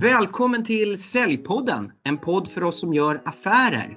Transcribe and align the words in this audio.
Välkommen 0.00 0.64
till 0.64 1.02
Säljpodden, 1.02 1.92
en 2.04 2.18
podd 2.18 2.48
för 2.48 2.62
oss 2.64 2.80
som 2.80 2.94
gör 2.94 3.22
affärer. 3.24 3.96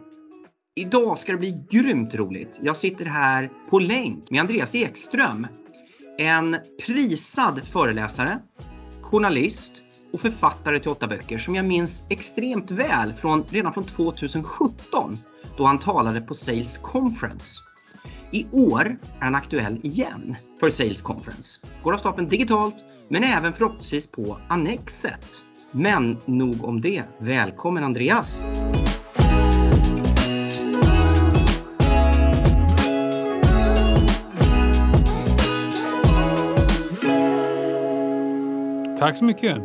Idag 0.76 1.20
ska 1.20 1.32
det 1.32 1.38
bli 1.38 1.66
grymt 1.72 2.16
roligt. 2.16 2.60
Jag 2.62 2.78
sitter 2.78 3.06
här 3.06 3.52
på 3.70 3.80
länk 3.80 4.32
med 4.32 4.42
Andreas 4.42 4.76
Ekström, 4.76 5.48
en 6.18 6.58
prisad 6.86 7.68
föreläsare, 7.68 8.40
journalist 9.02 9.74
och 10.14 10.22
författare 10.22 10.80
till 10.80 10.92
åtta 10.92 11.08
böcker 11.08 11.38
som 11.38 11.56
jag 11.56 11.66
minns 11.66 12.08
extremt 12.10 12.72
väl 12.72 13.14
från, 13.14 13.44
redan 13.50 13.74
från 13.74 13.84
2017 13.84 15.18
då 15.58 15.66
han 15.66 15.80
talade 15.80 16.22
på 16.22 16.34
Sales 16.34 16.78
Conference. 16.78 17.62
I 18.32 18.46
år 18.54 18.98
är 19.20 19.24
han 19.24 19.36
aktuell 19.36 19.80
igen 19.84 20.36
för 20.60 20.70
Sales 20.70 21.02
Conference. 21.02 21.60
Går 21.84 21.94
av 21.94 21.98
stapeln 21.98 22.30
digitalt 22.30 22.76
men 23.10 23.24
även 23.24 23.54
förhoppningsvis 23.54 24.08
på 24.08 24.38
Annexet. 24.50 25.44
Men 25.78 26.18
nog 26.26 26.64
om 26.64 26.82
det. 26.82 27.04
Välkommen 27.18 27.84
Andreas! 27.84 28.40
Tack 39.00 39.18
så 39.18 39.26
mycket! 39.26 39.58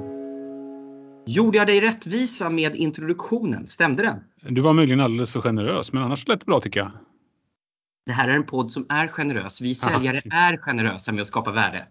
Gjorde 1.26 1.58
jag 1.58 1.66
dig 1.66 1.80
rättvisa 1.80 2.50
med 2.50 2.76
introduktionen? 2.76 3.66
Stämde 3.66 4.02
den? 4.02 4.16
Du 4.54 4.60
var 4.60 4.72
möjligen 4.72 5.00
alldeles 5.00 5.30
för 5.30 5.40
generös, 5.40 5.92
men 5.92 6.02
annars 6.02 6.28
lät 6.28 6.40
det 6.40 6.46
bra 6.46 6.60
tycker 6.60 6.80
jag. 6.80 6.90
Det 8.06 8.12
här 8.12 8.28
är 8.28 8.34
en 8.34 8.46
podd 8.46 8.70
som 8.70 8.86
är 8.88 9.08
generös. 9.08 9.60
Vi 9.60 9.74
säljare 9.74 10.20
är 10.30 10.56
generösa 10.56 11.12
med 11.12 11.22
att 11.22 11.28
skapa 11.28 11.52
värde. 11.52 11.86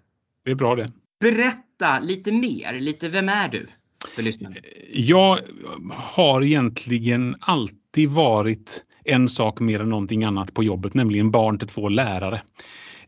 Det 0.46 0.52
är 0.52 0.56
bra 0.56 0.76
det. 0.76 0.92
Berätta 1.20 2.00
lite 2.00 2.32
mer. 2.32 2.74
Lite 2.80 3.10
vem 3.10 3.30
är 3.30 3.50
du? 3.50 3.68
För 4.08 4.22
lyssnarna. 4.22 4.56
Jag 4.94 5.40
har 5.94 6.44
egentligen 6.44 7.36
alltid 7.40 8.10
varit 8.10 8.82
en 9.06 9.30
sak 9.30 9.60
mer 9.60 9.82
än 9.82 9.90
någonting 9.90 10.24
annat 10.24 10.54
på 10.54 10.64
jobbet, 10.64 10.94
nämligen 10.94 11.32
barn 11.32 11.60
till 11.60 11.68
två 11.68 11.90
lärare. 11.90 12.42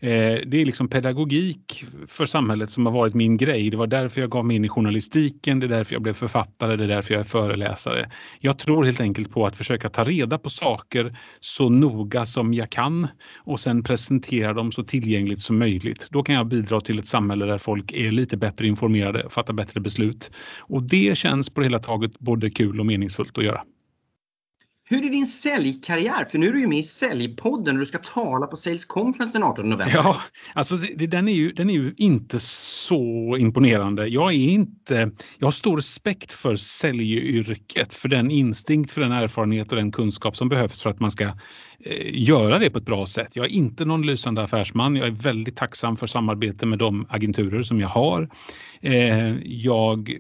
Eh, 0.04 0.40
det 0.48 0.62
är 0.62 0.66
liksom 0.66 0.88
pedagogik 0.88 1.86
för 2.08 2.26
samhället 2.26 2.70
som 2.70 2.86
har 2.86 2.94
varit 2.94 3.14
min 3.14 3.38
grej. 3.38 3.70
Det 3.70 3.78
var 3.78 3.88
därför 3.88 4.22
jag 4.22 4.30
gav 4.30 4.46
mig 4.46 4.56
in 4.56 4.66
i 4.66 4.70
journalistiken, 4.70 5.60
det 5.60 5.66
är 5.66 5.68
därför 5.68 5.96
jag 5.96 6.02
blev 6.02 6.14
författare, 6.14 6.76
det 6.76 6.84
är 6.84 6.88
därför 6.88 7.14
jag 7.14 7.22
är 7.22 7.26
föreläsare. 7.26 8.12
Jag 8.40 8.60
tror 8.60 8.84
helt 8.84 9.00
enkelt 9.02 9.32
på 9.32 9.46
att 9.46 9.56
försöka 9.56 9.90
ta 9.90 10.04
reda 10.04 10.38
på 10.38 10.50
saker 10.50 11.18
så 11.40 11.70
noga 11.70 12.26
som 12.26 12.54
jag 12.54 12.70
kan 12.70 13.08
och 13.38 13.60
sen 13.60 13.84
presentera 13.84 14.54
dem 14.54 14.72
så 14.72 14.84
tillgängligt 14.84 15.40
som 15.40 15.60
möjligt. 15.60 16.08
Då 16.10 16.24
kan 16.24 16.36
jag 16.36 16.48
bidra 16.48 16.82
till 16.82 17.00
ett 17.00 17.08
samhälle 17.08 17.46
där 17.46 17.58
folk 17.58 17.94
är 17.94 18.12
lite 18.12 18.38
bättre 18.38 18.68
informerade, 18.68 19.30
fattar 19.30 19.54
bättre 19.54 19.80
beslut. 19.80 20.32
Och 20.60 20.84
det 20.84 21.18
känns 21.18 21.50
på 21.50 21.62
det 21.62 21.66
hela 21.66 21.80
taget 21.80 22.20
både 22.20 22.50
kul 22.50 22.80
och 22.80 22.86
meningsfullt 22.86 23.38
att 23.38 23.44
göra. 23.44 23.62
Hur 24.92 25.06
är 25.06 25.10
din 25.10 25.28
säljkarriär? 25.28 26.26
För 26.26 26.38
nu 26.38 26.48
är 26.48 26.54
du 26.54 26.60
ju 26.60 26.68
med 26.68 26.80
i 26.80 26.84
Säljpodden 26.84 27.76
och 27.76 27.80
du 27.80 27.86
ska 27.86 27.98
tala 27.98 28.48
på 28.48 28.58
Sales 28.58 28.86
Conference 28.86 29.34
den 29.34 29.44
18 29.44 29.70
november. 29.70 29.96
Ja, 29.96 30.22
alltså 30.54 30.76
det, 30.76 31.08
den, 31.08 31.28
är 31.28 31.34
ju, 31.34 31.52
den 31.52 31.70
är 31.70 31.74
ju 31.74 31.94
inte 31.98 32.40
så 32.40 33.38
imponerande. 33.40 34.08
Jag, 34.08 34.34
är 34.34 34.50
inte, 34.50 35.12
jag 35.38 35.48
har 35.48 35.52
stor 35.52 35.78
respekt 35.78 36.34
för 36.34 36.56
säljyrket, 36.56 37.94
för 37.94 38.10
den 38.10 38.32
instinkt, 38.32 38.92
för 38.92 39.02
den 39.02 39.12
erfarenhet 39.12 39.72
och 39.72 39.76
den 39.76 39.92
kunskap 39.92 40.38
som 40.38 40.50
behövs 40.50 40.84
för 40.84 40.90
att 40.90 41.00
man 41.00 41.12
ska 41.12 41.24
eh, 41.24 41.34
göra 42.12 42.60
det 42.60 42.70
på 42.70 42.78
ett 42.78 42.86
bra 42.86 43.06
sätt. 43.06 43.36
Jag 43.36 43.46
är 43.46 43.50
inte 43.50 43.86
någon 43.86 44.06
lysande 44.06 44.44
affärsman. 44.44 44.96
Jag 44.96 45.08
är 45.08 45.12
väldigt 45.12 45.56
tacksam 45.56 45.98
för 45.98 46.08
samarbete 46.08 46.66
med 46.66 46.80
de 46.80 47.06
agenturer 47.10 47.64
som 47.64 47.80
jag 47.80 47.90
har. 47.90 48.30
Eh, 48.82 49.36
jag 49.44 50.20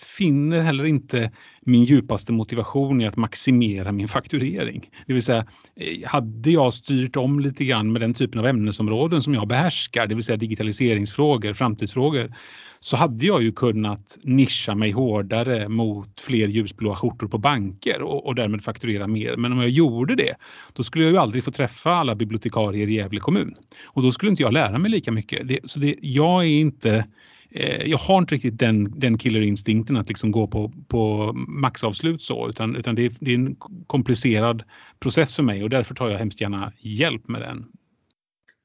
finner 0.00 0.62
heller 0.62 0.84
inte 0.84 1.30
min 1.66 1.84
djupaste 1.84 2.32
motivation 2.32 3.00
i 3.00 3.06
att 3.06 3.16
maximera 3.16 3.92
min 3.92 4.08
fakturering. 4.08 4.90
Det 5.06 5.12
vill 5.12 5.22
säga, 5.22 5.46
eh, 5.76 6.08
hade 6.08 6.50
jag 6.50 6.74
styrt 6.74 7.16
om 7.16 7.40
lite 7.40 7.64
grann 7.64 7.92
med 7.92 8.00
den 8.02 8.14
typen 8.14 8.40
av 8.40 8.46
ämnesområden 8.46 9.22
som 9.22 9.34
jag 9.34 9.48
behärskar, 9.48 10.06
det 10.06 10.14
vill 10.14 10.24
säga 10.24 10.36
digitaliseringsfrågor, 10.36 11.52
framtidsfrågor, 11.52 12.34
så 12.80 12.96
hade 12.96 13.26
jag 13.26 13.42
ju 13.42 13.52
kunnat 13.52 14.18
nischa 14.22 14.74
mig 14.74 14.90
hårdare 14.90 15.68
mot 15.68 16.20
fler 16.20 16.48
ljusblåa 16.48 16.96
skjortor 16.96 17.28
på 17.28 17.38
banker 17.38 18.02
och, 18.02 18.26
och 18.26 18.34
därmed 18.34 18.64
fakturera 18.64 19.06
mer. 19.06 19.36
Men 19.36 19.52
om 19.52 19.58
jag 19.58 19.68
gjorde 19.68 20.14
det, 20.14 20.34
då 20.72 20.82
skulle 20.82 21.04
jag 21.04 21.12
ju 21.12 21.18
aldrig 21.18 21.44
få 21.44 21.50
träffa 21.50 21.90
alla 21.90 22.14
bibliotekarier 22.14 22.88
i 22.88 22.94
Gävle 22.94 23.20
kommun. 23.20 23.54
Och 23.86 24.02
då 24.02 24.12
skulle 24.12 24.30
inte 24.30 24.42
jag 24.42 24.52
lära 24.52 24.78
mig 24.78 24.90
lika 24.90 25.12
mycket. 25.12 25.48
Det, 25.48 25.58
så 25.64 25.80
det, 25.80 25.94
jag 26.00 26.44
är 26.44 26.48
inte 26.48 27.04
Eh, 27.50 27.86
jag 27.86 27.98
har 27.98 28.18
inte 28.18 28.34
riktigt 28.34 28.58
den, 28.58 29.00
den 29.00 29.18
killerinstinkten 29.18 29.96
att 29.96 30.08
liksom 30.08 30.30
gå 30.30 30.46
på, 30.46 30.72
på 30.88 31.32
maxavslut 31.34 32.22
så 32.22 32.48
utan, 32.48 32.76
utan 32.76 32.94
det, 32.94 33.04
är, 33.04 33.12
det 33.20 33.30
är 33.30 33.34
en 33.34 33.56
komplicerad 33.86 34.62
process 35.00 35.34
för 35.34 35.42
mig 35.42 35.62
och 35.62 35.70
därför 35.70 35.94
tar 35.94 36.08
jag 36.08 36.18
hemskt 36.18 36.40
gärna 36.40 36.72
hjälp 36.78 37.28
med 37.28 37.40
den. 37.40 37.66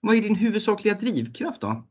Vad 0.02 0.16
är 0.16 0.22
din 0.22 0.36
huvudsakliga 0.36 0.94
drivkraft 0.94 1.62
då? 1.62 1.84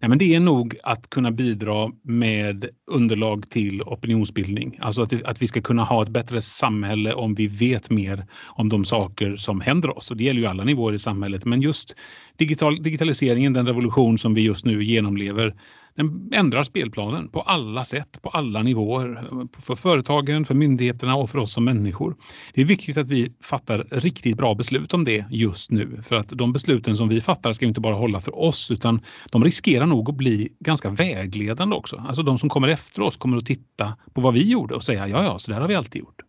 Nej, 0.00 0.08
men 0.08 0.18
det 0.18 0.34
är 0.34 0.40
nog 0.40 0.76
att 0.82 1.10
kunna 1.10 1.30
bidra 1.30 1.92
med 2.02 2.68
underlag 2.90 3.50
till 3.50 3.82
opinionsbildning. 3.82 4.78
Alltså 4.82 5.02
att, 5.02 5.22
att 5.22 5.42
vi 5.42 5.46
ska 5.46 5.60
kunna 5.60 5.84
ha 5.84 6.02
ett 6.02 6.08
bättre 6.08 6.42
samhälle 6.42 7.12
om 7.12 7.34
vi 7.34 7.46
vet 7.46 7.90
mer 7.90 8.26
om 8.46 8.68
de 8.68 8.84
saker 8.84 9.36
som 9.36 9.60
händer 9.60 9.96
oss. 9.96 10.10
Och 10.10 10.16
det 10.16 10.24
gäller 10.24 10.40
ju 10.40 10.46
alla 10.46 10.64
nivåer 10.64 10.92
i 10.92 10.98
samhället. 10.98 11.44
Men 11.44 11.62
just 11.62 11.96
digital, 12.36 12.82
digitaliseringen, 12.82 13.52
den 13.52 13.66
revolution 13.66 14.18
som 14.18 14.34
vi 14.34 14.40
just 14.42 14.64
nu 14.64 14.84
genomlever, 14.84 15.54
den 15.96 16.30
ändrar 16.32 16.62
spelplanen 16.62 17.28
på 17.28 17.40
alla 17.40 17.84
sätt, 17.84 18.22
på 18.22 18.28
alla 18.28 18.62
nivåer. 18.62 19.28
För 19.60 19.74
företagen, 19.74 20.44
för 20.44 20.54
myndigheterna 20.54 21.14
och 21.14 21.30
för 21.30 21.38
oss 21.38 21.52
som 21.52 21.64
människor. 21.64 22.16
Det 22.54 22.60
är 22.60 22.64
viktigt 22.64 22.96
att 22.96 23.06
vi 23.06 23.32
fattar 23.40 23.86
riktigt 23.90 24.36
bra 24.36 24.54
beslut 24.54 24.94
om 24.94 25.04
det 25.04 25.24
just 25.30 25.70
nu. 25.70 26.02
För 26.02 26.16
att 26.16 26.28
de 26.28 26.52
besluten 26.52 26.96
som 26.96 27.08
vi 27.08 27.20
fattar 27.20 27.52
ska 27.52 27.66
inte 27.66 27.80
bara 27.80 27.94
hålla 27.94 28.20
för 28.20 28.38
oss 28.38 28.70
utan 28.70 29.00
de 29.30 29.44
riskerar 29.44 29.86
nog 29.86 30.10
att 30.10 30.16
bli 30.16 30.48
ganska 30.60 30.90
vägledande 30.90 31.76
också. 31.76 32.04
Alltså 32.08 32.22
de 32.22 32.38
som 32.38 32.48
kommer 32.48 32.68
efter 32.68 33.02
oss 33.02 33.16
kommer 33.16 33.36
att 33.36 33.46
titta 33.46 33.96
på 34.12 34.20
vad 34.20 34.34
vi 34.34 34.50
gjorde 34.50 34.74
och 34.74 34.84
säga 34.84 35.08
ja, 35.08 35.24
ja, 35.24 35.38
så 35.38 35.50
där 35.50 35.60
har 35.60 35.68
vi 35.68 35.74
alltid 35.74 36.00
gjort. 36.00 36.20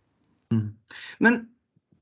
Mm. 0.51 0.75
Men 1.17 1.47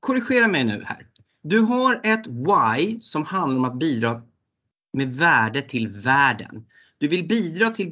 korrigera 0.00 0.48
mig 0.48 0.64
nu 0.64 0.82
här. 0.86 1.06
Du 1.42 1.60
har 1.60 2.00
ett 2.04 2.26
why 2.26 3.00
som 3.00 3.24
handlar 3.24 3.58
om 3.58 3.64
att 3.64 3.78
bidra 3.78 4.22
med 4.92 5.16
värde 5.16 5.62
till 5.62 5.88
världen. 5.88 6.64
Du 7.04 7.08
vill 7.08 7.28
bidra 7.28 7.70
till 7.70 7.90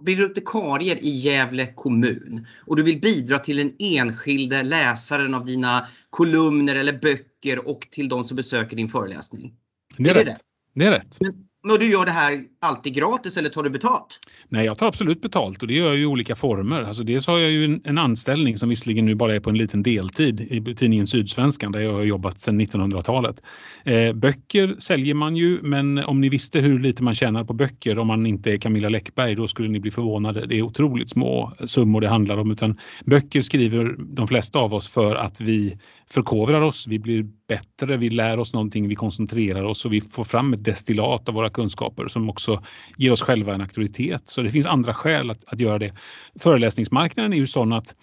bibliotekarier 0.00 0.96
i 0.96 1.08
Gävle 1.08 1.72
kommun 1.74 2.46
och 2.66 2.76
du 2.76 2.82
vill 2.82 3.00
bidra 3.00 3.38
till 3.38 3.56
den 3.56 3.72
enskilde 3.78 4.62
läsaren 4.62 5.34
av 5.34 5.46
dina 5.46 5.88
kolumner 6.10 6.74
eller 6.74 6.92
böcker 6.92 7.68
och 7.68 7.88
till 7.90 8.08
de 8.08 8.24
som 8.24 8.36
besöker 8.36 8.76
din 8.76 8.88
föreläsning. 8.88 9.54
Det 9.96 10.10
är, 10.10 10.14
är 10.14 10.24
rätt. 10.24 10.38
Det, 10.74 10.80
det 10.80 10.86
är 10.86 10.90
rätt. 10.90 11.18
Men 11.20 11.72
och 11.72 11.78
du 11.78 11.90
gör 11.90 12.04
det 12.04 12.10
här 12.10 12.44
alltid 12.60 12.94
gratis 12.94 13.36
eller 13.36 13.48
tar 13.48 13.62
du 13.62 13.70
betalt? 13.70 14.20
Nej, 14.48 14.66
jag 14.66 14.78
tar 14.78 14.86
absolut 14.86 15.22
betalt 15.22 15.62
och 15.62 15.68
det 15.68 15.74
gör 15.74 15.86
jag 15.86 15.98
i 15.98 16.06
olika 16.06 16.36
former. 16.36 16.82
Alltså 16.82 17.02
dels 17.02 17.26
har 17.26 17.38
jag 17.38 17.50
ju 17.50 17.64
en, 17.64 17.80
en, 17.84 17.98
anställning 17.98 18.56
som 18.56 18.68
visserligen 18.68 19.06
nu 19.06 19.14
bara 19.14 19.34
är 19.34 19.40
på 19.40 19.50
en 19.50 19.58
liten 19.58 19.82
deltid 19.82 20.40
i 20.40 20.74
tidningen 20.74 21.06
Sydsvenskan 21.06 21.72
där 21.72 21.80
jag 21.80 21.92
har 21.92 22.02
jobbat 22.02 22.40
sedan 22.40 22.60
1900-talet. 22.60 23.42
Eh, 23.84 24.12
böcker 24.12 24.76
säljer 24.78 25.14
man 25.14 25.36
ju, 25.36 25.62
men 25.62 25.98
om 25.98 26.20
ni 26.20 26.28
visste 26.28 26.60
hur 26.60 26.78
lite 26.78 27.02
man 27.02 27.14
tjänar 27.14 27.44
på 27.44 27.52
böcker 27.52 27.98
om 27.98 28.06
man 28.06 28.26
inte 28.26 28.52
är 28.52 28.58
Camilla 28.58 28.88
Läckberg, 28.88 29.34
då 29.34 29.48
skulle 29.48 29.68
ni 29.68 29.80
bli 29.80 29.90
förvånade. 29.90 30.46
Det 30.46 30.58
är 30.58 30.62
otroligt 30.62 31.10
små 31.10 31.52
summor 31.66 32.00
det 32.00 32.08
handlar 32.08 32.38
om, 32.38 32.50
utan 32.50 32.78
böcker 33.04 33.42
skriver 33.42 33.96
de 33.98 34.28
flesta 34.28 34.58
av 34.58 34.74
oss 34.74 34.88
för 34.88 35.14
att 35.14 35.40
vi 35.40 35.78
förkovrar 36.10 36.60
oss, 36.60 36.86
vi 36.86 36.98
blir 36.98 37.26
bättre, 37.48 37.96
vi 37.96 38.10
lär 38.10 38.38
oss 38.38 38.52
någonting, 38.52 38.88
vi 38.88 38.94
koncentrerar 38.94 39.64
oss 39.64 39.84
och 39.84 39.92
vi 39.92 40.00
får 40.00 40.24
fram 40.24 40.52
ett 40.52 40.64
destillat 40.64 41.28
av 41.28 41.34
våra 41.34 41.50
kunskaper 41.50 42.08
som 42.08 42.30
också 42.30 42.47
ger 42.96 43.12
oss 43.12 43.22
själva 43.22 43.54
en 43.54 43.60
auktoritet. 43.60 44.22
Så 44.28 44.42
det 44.42 44.50
finns 44.50 44.66
andra 44.66 44.94
skäl 44.94 45.30
att, 45.30 45.44
att 45.46 45.60
göra 45.60 45.78
det. 45.78 45.92
Föreläsningsmarknaden 46.40 47.32
är 47.32 47.36
ju 47.36 47.46
sån 47.46 47.72
att 47.72 47.94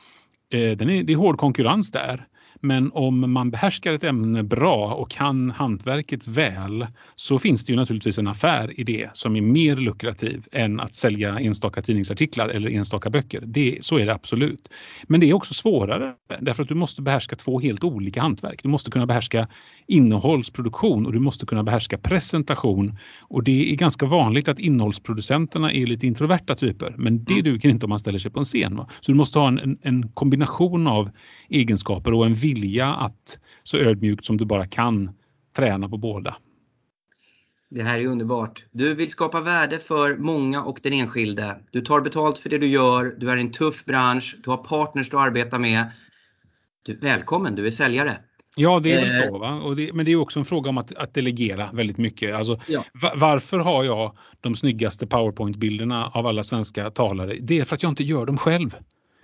eh, 0.54 0.72
den 0.72 0.90
är, 0.90 1.04
det 1.04 1.14
är 1.14 1.18
hård 1.18 1.38
konkurrens 1.38 1.92
där. 1.92 2.28
Men 2.66 2.92
om 2.94 3.32
man 3.32 3.52
behärskar 3.52 3.94
ett 3.94 4.04
ämne 4.04 4.44
bra 4.44 4.94
och 4.94 5.10
kan 5.10 5.52
hantverket 5.52 6.28
väl 6.28 6.88
så 7.16 7.40
finns 7.40 7.66
det 7.66 7.72
ju 7.74 7.78
naturligtvis 7.78 8.18
en 8.18 8.28
affär 8.28 8.80
i 8.80 8.84
det 8.84 9.10
som 9.14 9.36
är 9.36 9.42
mer 9.42 9.76
lukrativ 9.76 10.48
än 10.52 10.80
att 10.80 10.96
sälja 10.96 11.40
enstaka 11.40 11.82
tidningsartiklar 11.82 12.50
eller 12.50 12.70
enstaka 12.70 13.10
böcker. 13.10 13.44
Det, 13.46 13.78
så 13.82 13.98
är 13.98 14.06
det 14.06 14.14
absolut. 14.14 14.70
Men 15.08 15.20
det 15.20 15.30
är 15.30 15.34
också 15.34 15.54
svårare 15.54 16.14
därför 16.40 16.64
att 16.64 16.70
du 16.70 16.76
måste 16.76 17.02
behärska 17.02 17.36
två 17.36 17.60
helt 17.60 17.84
olika 17.84 18.22
hantverk. 18.22 18.64
Du 18.64 18.70
måste 18.70 18.92
kunna 18.92 19.06
behärska 19.06 19.48
innehållsproduktion 19.88 21.06
och 21.06 21.14
du 21.14 21.20
måste 21.20 21.46
kunna 21.46 21.64
behärska 21.64 21.98
presentation. 21.98 22.98
Och 23.22 23.44
det 23.44 23.72
är 23.72 23.76
ganska 23.76 24.06
vanligt 24.06 24.48
att 24.48 24.60
innehållsproducenterna 24.60 25.72
är 25.72 25.86
lite 25.86 26.08
introverta 26.08 26.56
typer 26.56 26.96
men 26.98 27.24
det 27.24 27.34
mm. 27.34 27.44
duger 27.44 27.70
inte 27.70 27.86
om 27.86 27.90
man 27.90 28.00
ställer 28.00 28.20
sig 28.20 28.32
på 28.32 28.40
en 28.40 28.46
scen. 28.46 28.76
Va? 28.76 28.88
Så 29.02 29.12
du 29.12 29.18
måste 29.18 29.40
ha 29.40 29.48
en, 29.48 29.78
en 29.82 30.10
kombination 30.10 30.88
av 30.88 31.10
egenskaper 31.50 32.14
och 32.14 32.26
en 32.26 32.34
vilja 32.34 32.55
att 32.94 33.40
så 33.64 33.78
ödmjukt 33.78 34.26
som 34.26 34.38
du 34.38 34.46
bara 34.46 34.68
kan 34.68 35.10
träna 35.56 35.90
på 35.90 35.98
båda. 35.98 36.36
Det 37.70 37.84
här 37.84 38.00
är 38.00 38.06
underbart. 38.06 38.66
Du 38.72 38.96
vill 38.96 39.10
skapa 39.10 39.42
värde 39.42 39.80
för 39.80 40.18
många 40.18 40.64
och 40.64 40.80
den 40.84 40.94
enskilde. 40.94 41.60
Du 41.72 41.82
tar 41.82 42.02
betalt 42.02 42.38
för 42.38 42.50
det 42.50 42.58
du 42.58 42.68
gör. 42.68 43.16
Du 43.18 43.30
är 43.32 43.38
i 43.38 43.42
en 43.42 43.52
tuff 43.52 43.86
bransch. 43.86 44.36
Du 44.44 44.50
har 44.50 44.58
partners 44.58 45.10
du 45.10 45.20
arbetar 45.20 45.60
med. 45.60 45.86
Du, 46.84 46.98
välkommen, 46.98 47.56
du 47.56 47.68
är 47.68 47.72
säljare. 47.72 48.18
Ja, 48.56 48.80
det 48.80 48.94
är 48.94 49.02
väl 49.02 49.12
så. 49.12 49.38
Va? 49.38 49.74
Det, 49.76 49.94
men 49.94 50.06
det 50.06 50.12
är 50.12 50.16
också 50.16 50.40
en 50.40 50.46
fråga 50.46 50.70
om 50.70 50.78
att, 50.78 50.96
att 50.96 51.14
delegera 51.14 51.70
väldigt 51.74 51.98
mycket. 51.98 52.36
Alltså, 52.36 52.60
ja. 52.68 52.84
varför 53.16 53.60
har 53.60 53.84
jag 53.84 54.18
de 54.42 54.56
snyggaste 54.56 55.08
powerpoint-bilderna 55.08 56.12
av 56.14 56.28
alla 56.28 56.44
svenska 56.44 56.92
talare? 56.92 57.38
Det 57.42 57.60
är 57.60 57.66
för 57.66 57.76
att 57.76 57.84
jag 57.84 57.92
inte 57.92 58.04
gör 58.04 58.26
dem 58.26 58.38
själv. 58.38 58.76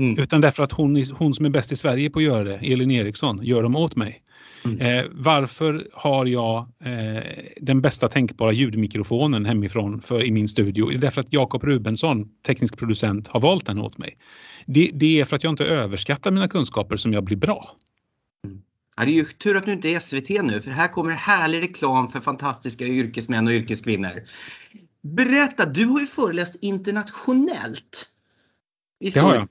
Mm. 0.02 0.24
Utan 0.24 0.42
därför 0.42 0.64
att 0.64 0.72
hon, 0.72 1.06
hon 1.14 1.34
som 1.34 1.46
är 1.46 1.50
bäst 1.50 1.72
i 1.72 1.76
Sverige 1.76 2.10
på 2.10 2.20
att 2.20 2.26
göra 2.26 2.44
det, 2.44 2.56
Elin 2.56 2.92
Eriksson, 2.92 3.40
gör 3.44 3.64
dem 3.64 3.76
åt 3.76 3.96
mig. 3.96 4.24
Mm. 4.66 4.80
Eh, 4.80 5.06
varför 5.12 5.88
har 5.94 6.26
jag 6.26 6.58
eh, 6.84 7.24
den 7.62 7.82
bästa 7.82 8.08
tänkbara 8.08 8.52
ljudmikrofonen 8.52 9.46
hemifrån 9.46 10.02
för, 10.02 10.24
i 10.24 10.32
min 10.32 10.48
studio? 10.48 10.90
Det 10.90 10.96
är 10.96 11.00
därför 11.00 11.22
att 11.22 11.34
Jakob 11.34 11.64
Rubensson, 11.64 12.28
teknisk 12.46 12.78
producent, 12.78 13.28
har 13.28 13.40
valt 13.40 13.66
den 13.66 13.80
åt 13.80 13.98
mig. 13.98 14.18
Det, 14.66 14.92
det, 14.94 15.20
är 15.20 15.26
för 15.26 15.36
att 15.36 15.44
jag 15.44 15.54
inte 15.54 15.66
överskattar 15.66 16.32
mina 16.32 16.48
kunskaper 16.48 16.98
som 16.98 17.14
jag 17.14 17.24
blir 17.24 17.38
bra. 17.38 17.76
Mm. 18.48 18.62
Ja, 18.98 19.06
det 19.06 19.12
är 19.12 19.16
ju 19.16 19.26
tur 19.26 19.56
att 19.58 19.66
du 19.66 19.74
inte 19.74 19.90
är 19.90 20.00
SVT 20.00 20.30
nu 20.30 20.62
för 20.62 20.72
här 20.72 20.88
kommer 20.88 21.12
härlig 21.12 21.62
reklam 21.62 22.10
för 22.10 22.20
fantastiska 22.20 22.86
yrkesmän 22.86 23.48
och 23.48 23.54
yrkeskvinnor. 23.54 24.24
Berätta, 25.02 25.66
du 25.66 25.86
har 25.86 26.00
ju 26.00 26.08
föreläst 26.08 26.56
internationellt. 26.62 28.12
Det 29.02 29.20
har 29.20 29.36
jag. 29.36 29.48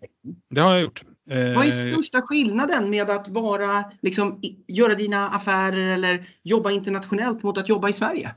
Det 0.50 0.60
har 0.60 0.72
jag 0.72 0.80
gjort. 0.82 1.02
Vad 1.24 1.66
är 1.66 1.86
eh, 1.86 1.92
största 1.92 2.22
skillnaden 2.22 2.90
med 2.90 3.10
att 3.10 3.28
vara, 3.28 3.84
liksom, 4.02 4.40
göra 4.68 4.94
dina 4.94 5.28
affärer 5.28 5.94
eller 5.94 6.28
jobba 6.42 6.70
internationellt 6.70 7.42
mot 7.42 7.58
att 7.58 7.68
jobba 7.68 7.88
i 7.88 7.92
Sverige? 7.92 8.34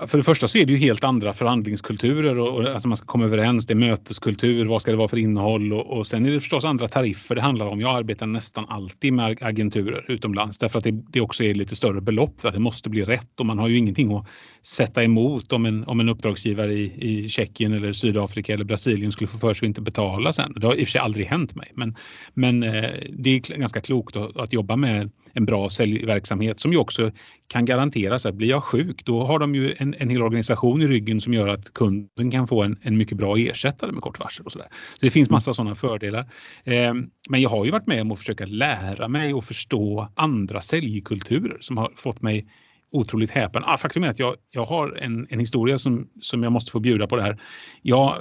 För 0.00 0.18
det 0.18 0.24
första 0.24 0.48
så 0.48 0.58
är 0.58 0.66
det 0.66 0.72
ju 0.72 0.78
helt 0.78 1.04
andra 1.04 1.32
förhandlingskulturer 1.32 2.38
och, 2.38 2.48
och 2.48 2.68
alltså 2.68 2.88
man 2.88 2.96
ska 2.96 3.06
komma 3.06 3.24
överens. 3.24 3.66
Det 3.66 3.72
är 3.72 3.76
möteskultur, 3.76 4.66
vad 4.66 4.82
ska 4.82 4.90
det 4.90 4.96
vara 4.96 5.08
för 5.08 5.16
innehåll 5.16 5.72
och, 5.72 5.98
och 5.98 6.06
sen 6.06 6.26
är 6.26 6.30
det 6.30 6.40
förstås 6.40 6.64
andra 6.64 6.88
tariffer 6.88 7.34
det 7.34 7.40
handlar 7.40 7.66
om. 7.66 7.80
Jag 7.80 7.98
arbetar 7.98 8.26
nästan 8.26 8.66
alltid 8.68 9.12
med 9.12 9.38
agenturer 9.40 10.04
utomlands 10.08 10.58
därför 10.58 10.78
att 10.78 10.84
det, 10.84 10.90
det 10.90 11.20
också 11.20 11.44
är 11.44 11.54
lite 11.54 11.76
större 11.76 12.00
belopp. 12.00 12.40
För 12.40 12.50
det 12.50 12.58
måste 12.58 12.90
bli 12.90 13.04
rätt 13.04 13.40
och 13.40 13.46
man 13.46 13.58
har 13.58 13.68
ju 13.68 13.76
ingenting 13.76 14.16
att 14.16 14.26
sätta 14.62 15.04
emot 15.04 15.52
om 15.52 15.66
en, 15.66 15.84
om 15.84 16.00
en 16.00 16.08
uppdragsgivare 16.08 16.72
i, 16.72 16.92
i 16.98 17.28
Tjeckien 17.28 17.72
eller 17.72 17.92
Sydafrika 17.92 18.54
eller 18.54 18.64
Brasilien 18.64 19.12
skulle 19.12 19.28
få 19.28 19.38
för 19.38 19.54
sig 19.54 19.66
att 19.66 19.68
inte 19.68 19.80
betala 19.80 20.32
sen. 20.32 20.52
Det 20.56 20.66
har 20.66 20.74
i 20.74 20.82
och 20.82 20.86
för 20.86 20.92
sig 20.92 21.00
aldrig 21.00 21.26
hänt 21.26 21.54
mig, 21.54 21.70
men, 21.74 21.96
men 22.34 22.62
eh, 22.62 22.90
det 23.18 23.30
är 23.30 23.58
ganska 23.58 23.80
klokt 23.80 24.16
att, 24.16 24.36
att 24.36 24.52
jobba 24.52 24.76
med 24.76 25.10
en 25.34 25.44
bra 25.44 25.68
säljverksamhet 25.68 26.60
som 26.60 26.72
ju 26.72 26.78
också 26.78 27.10
kan 27.48 27.64
garanteras 27.64 28.26
att 28.26 28.34
blir 28.34 28.48
jag 28.48 28.64
sjuk 28.64 29.04
då 29.04 29.24
har 29.24 29.38
de 29.38 29.54
ju 29.54 29.74
en, 29.84 29.94
en 29.98 30.10
hel 30.10 30.22
organisation 30.22 30.82
i 30.82 30.86
ryggen 30.86 31.20
som 31.20 31.34
gör 31.34 31.48
att 31.48 31.72
kunden 31.72 32.30
kan 32.30 32.48
få 32.48 32.62
en, 32.62 32.78
en 32.82 32.96
mycket 32.96 33.18
bra 33.18 33.38
ersättare 33.38 33.92
med 33.92 34.02
kort 34.02 34.18
varsel 34.18 34.46
och 34.46 34.52
så 34.52 34.58
där. 34.58 34.68
Så 34.94 35.06
det 35.06 35.10
finns 35.10 35.30
massa 35.30 35.54
sådana 35.54 35.74
fördelar. 35.74 36.20
Eh, 36.64 36.94
men 37.30 37.40
jag 37.40 37.50
har 37.50 37.64
ju 37.64 37.70
varit 37.70 37.86
med 37.86 38.00
om 38.00 38.12
att 38.12 38.18
försöka 38.18 38.46
lära 38.46 39.08
mig 39.08 39.34
och 39.34 39.44
förstå 39.44 40.08
andra 40.14 40.60
säljkulturer 40.60 41.58
som 41.60 41.76
har 41.76 41.92
fått 41.96 42.22
mig 42.22 42.46
otroligt 42.94 43.30
häpen. 43.30 43.62
Ah, 43.64 43.78
faktum 43.78 44.04
är 44.04 44.08
att 44.08 44.18
jag, 44.18 44.36
jag 44.50 44.64
har 44.64 44.96
en, 44.96 45.26
en 45.30 45.38
historia 45.38 45.78
som, 45.78 46.08
som 46.20 46.42
jag 46.42 46.52
måste 46.52 46.70
få 46.70 46.80
bjuda 46.80 47.06
på 47.06 47.16
det 47.16 47.22
här. 47.22 47.38
Ja, 47.82 48.18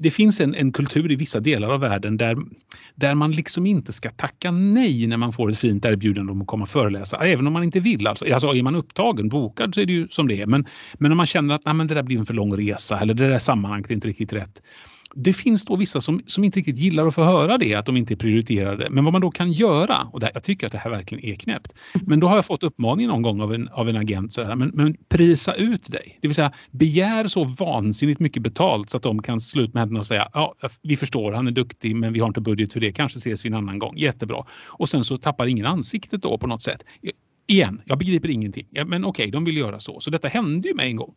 det 0.00 0.10
finns 0.10 0.40
en, 0.40 0.54
en 0.54 0.72
kultur 0.72 1.12
i 1.12 1.16
vissa 1.16 1.40
delar 1.40 1.68
av 1.68 1.80
världen 1.80 2.16
där, 2.16 2.36
där 2.94 3.14
man 3.14 3.32
liksom 3.32 3.66
inte 3.66 3.92
ska 3.92 4.10
tacka 4.10 4.50
nej 4.50 5.06
när 5.06 5.16
man 5.16 5.32
får 5.32 5.50
ett 5.50 5.58
fint 5.58 5.84
erbjudande 5.84 6.32
om 6.32 6.40
att 6.40 6.46
komma 6.46 6.62
och 6.62 6.68
föreläsa, 6.68 7.16
ah, 7.16 7.24
även 7.24 7.46
om 7.46 7.52
man 7.52 7.64
inte 7.64 7.80
vill. 7.80 8.06
Alltså, 8.06 8.34
alltså 8.34 8.54
är 8.54 8.62
man 8.62 8.74
upptagen, 8.74 9.28
bokad 9.28 9.74
så 9.74 9.80
är 9.80 9.86
det 9.86 9.92
ju 9.92 10.08
som 10.08 10.28
det 10.28 10.40
är. 10.40 10.46
Men, 10.46 10.66
men 10.94 11.10
om 11.10 11.16
man 11.16 11.26
känner 11.26 11.54
att 11.54 11.64
nej, 11.64 11.74
men 11.74 11.86
det 11.86 11.94
där 11.94 12.02
blir 12.02 12.18
en 12.18 12.26
för 12.26 12.34
lång 12.34 12.56
resa 12.56 13.00
eller 13.00 13.14
det 13.14 13.28
där 13.28 13.38
sammanhanget 13.38 13.90
är 13.90 13.94
inte 13.94 14.08
riktigt 14.08 14.32
rätt 14.32 14.62
det 15.14 15.32
finns 15.32 15.64
då 15.64 15.76
vissa 15.76 16.00
som, 16.00 16.22
som 16.26 16.44
inte 16.44 16.58
riktigt 16.58 16.78
gillar 16.78 17.06
att 17.06 17.14
få 17.14 17.22
höra 17.22 17.58
det, 17.58 17.74
att 17.74 17.86
de 17.86 17.96
inte 17.96 18.14
är 18.14 18.16
prioriterade. 18.16 18.86
Men 18.90 19.04
vad 19.04 19.12
man 19.12 19.22
då 19.22 19.30
kan 19.30 19.52
göra, 19.52 20.08
och 20.12 20.22
här, 20.22 20.30
jag 20.34 20.44
tycker 20.44 20.66
att 20.66 20.72
det 20.72 20.78
här 20.78 20.90
verkligen 20.90 21.24
är 21.24 21.34
knäppt. 21.34 21.74
Men 22.06 22.20
då 22.20 22.28
har 22.28 22.34
jag 22.34 22.44
fått 22.44 22.62
uppmaningen 22.62 23.10
någon 23.10 23.22
gång 23.22 23.40
av 23.40 23.54
en, 23.54 23.68
av 23.68 23.88
en 23.88 23.96
agent, 23.96 24.32
så 24.32 24.44
här, 24.44 24.56
men, 24.56 24.70
men 24.74 24.96
prisa 25.08 25.54
ut 25.54 25.92
dig. 25.92 26.18
Det 26.22 26.28
vill 26.28 26.34
säga 26.34 26.52
begär 26.70 27.26
så 27.26 27.44
vansinnigt 27.44 28.20
mycket 28.20 28.42
betalt 28.42 28.90
så 28.90 28.96
att 28.96 29.02
de 29.02 29.22
kan 29.22 29.40
slå 29.40 29.62
ut 29.62 29.74
med 29.74 29.80
händerna 29.80 30.00
och 30.00 30.06
säga 30.06 30.28
ja, 30.34 30.54
vi 30.82 30.96
förstår, 30.96 31.32
han 31.32 31.46
är 31.46 31.50
duktig 31.50 31.96
men 31.96 32.12
vi 32.12 32.20
har 32.20 32.26
inte 32.26 32.40
budget 32.40 32.72
för 32.72 32.80
det, 32.80 32.92
kanske 32.92 33.18
ses 33.18 33.44
vi 33.44 33.48
en 33.48 33.54
annan 33.54 33.78
gång. 33.78 33.96
Jättebra. 33.96 34.44
Och 34.66 34.88
sen 34.88 35.04
så 35.04 35.18
tappar 35.18 35.46
ingen 35.46 35.66
ansiktet 35.66 36.22
då 36.22 36.38
på 36.38 36.46
något 36.46 36.62
sätt. 36.62 36.84
Igen, 37.52 37.82
jag 37.84 37.98
begriper 37.98 38.30
ingenting. 38.30 38.66
Ja, 38.70 38.84
men 38.84 39.04
okej, 39.04 39.22
okay, 39.22 39.30
de 39.30 39.44
vill 39.44 39.56
göra 39.56 39.80
så. 39.80 40.00
Så 40.00 40.10
detta 40.10 40.28
hände 40.28 40.68
ju 40.68 40.74
mig 40.74 40.90
en 40.90 40.96
gång. 40.96 41.14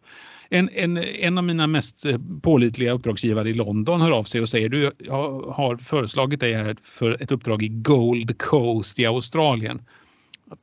En, 0.49 0.69
en, 0.73 0.97
en 0.97 1.37
av 1.37 1.43
mina 1.43 1.67
mest 1.67 2.05
eh, 2.05 2.17
pålitliga 2.41 2.91
uppdragsgivare 2.91 3.49
i 3.49 3.53
London 3.53 4.01
hör 4.01 4.11
av 4.11 4.23
sig 4.23 4.41
och 4.41 4.49
säger 4.49 4.69
du, 4.69 4.91
jag 4.97 5.41
har 5.41 5.75
föreslagit 5.75 6.39
dig 6.39 6.53
här 6.53 6.75
för 6.83 7.23
ett 7.23 7.31
uppdrag 7.31 7.63
i 7.63 7.67
Gold 7.67 8.37
Coast 8.37 8.99
i 8.99 9.05
Australien. 9.05 9.81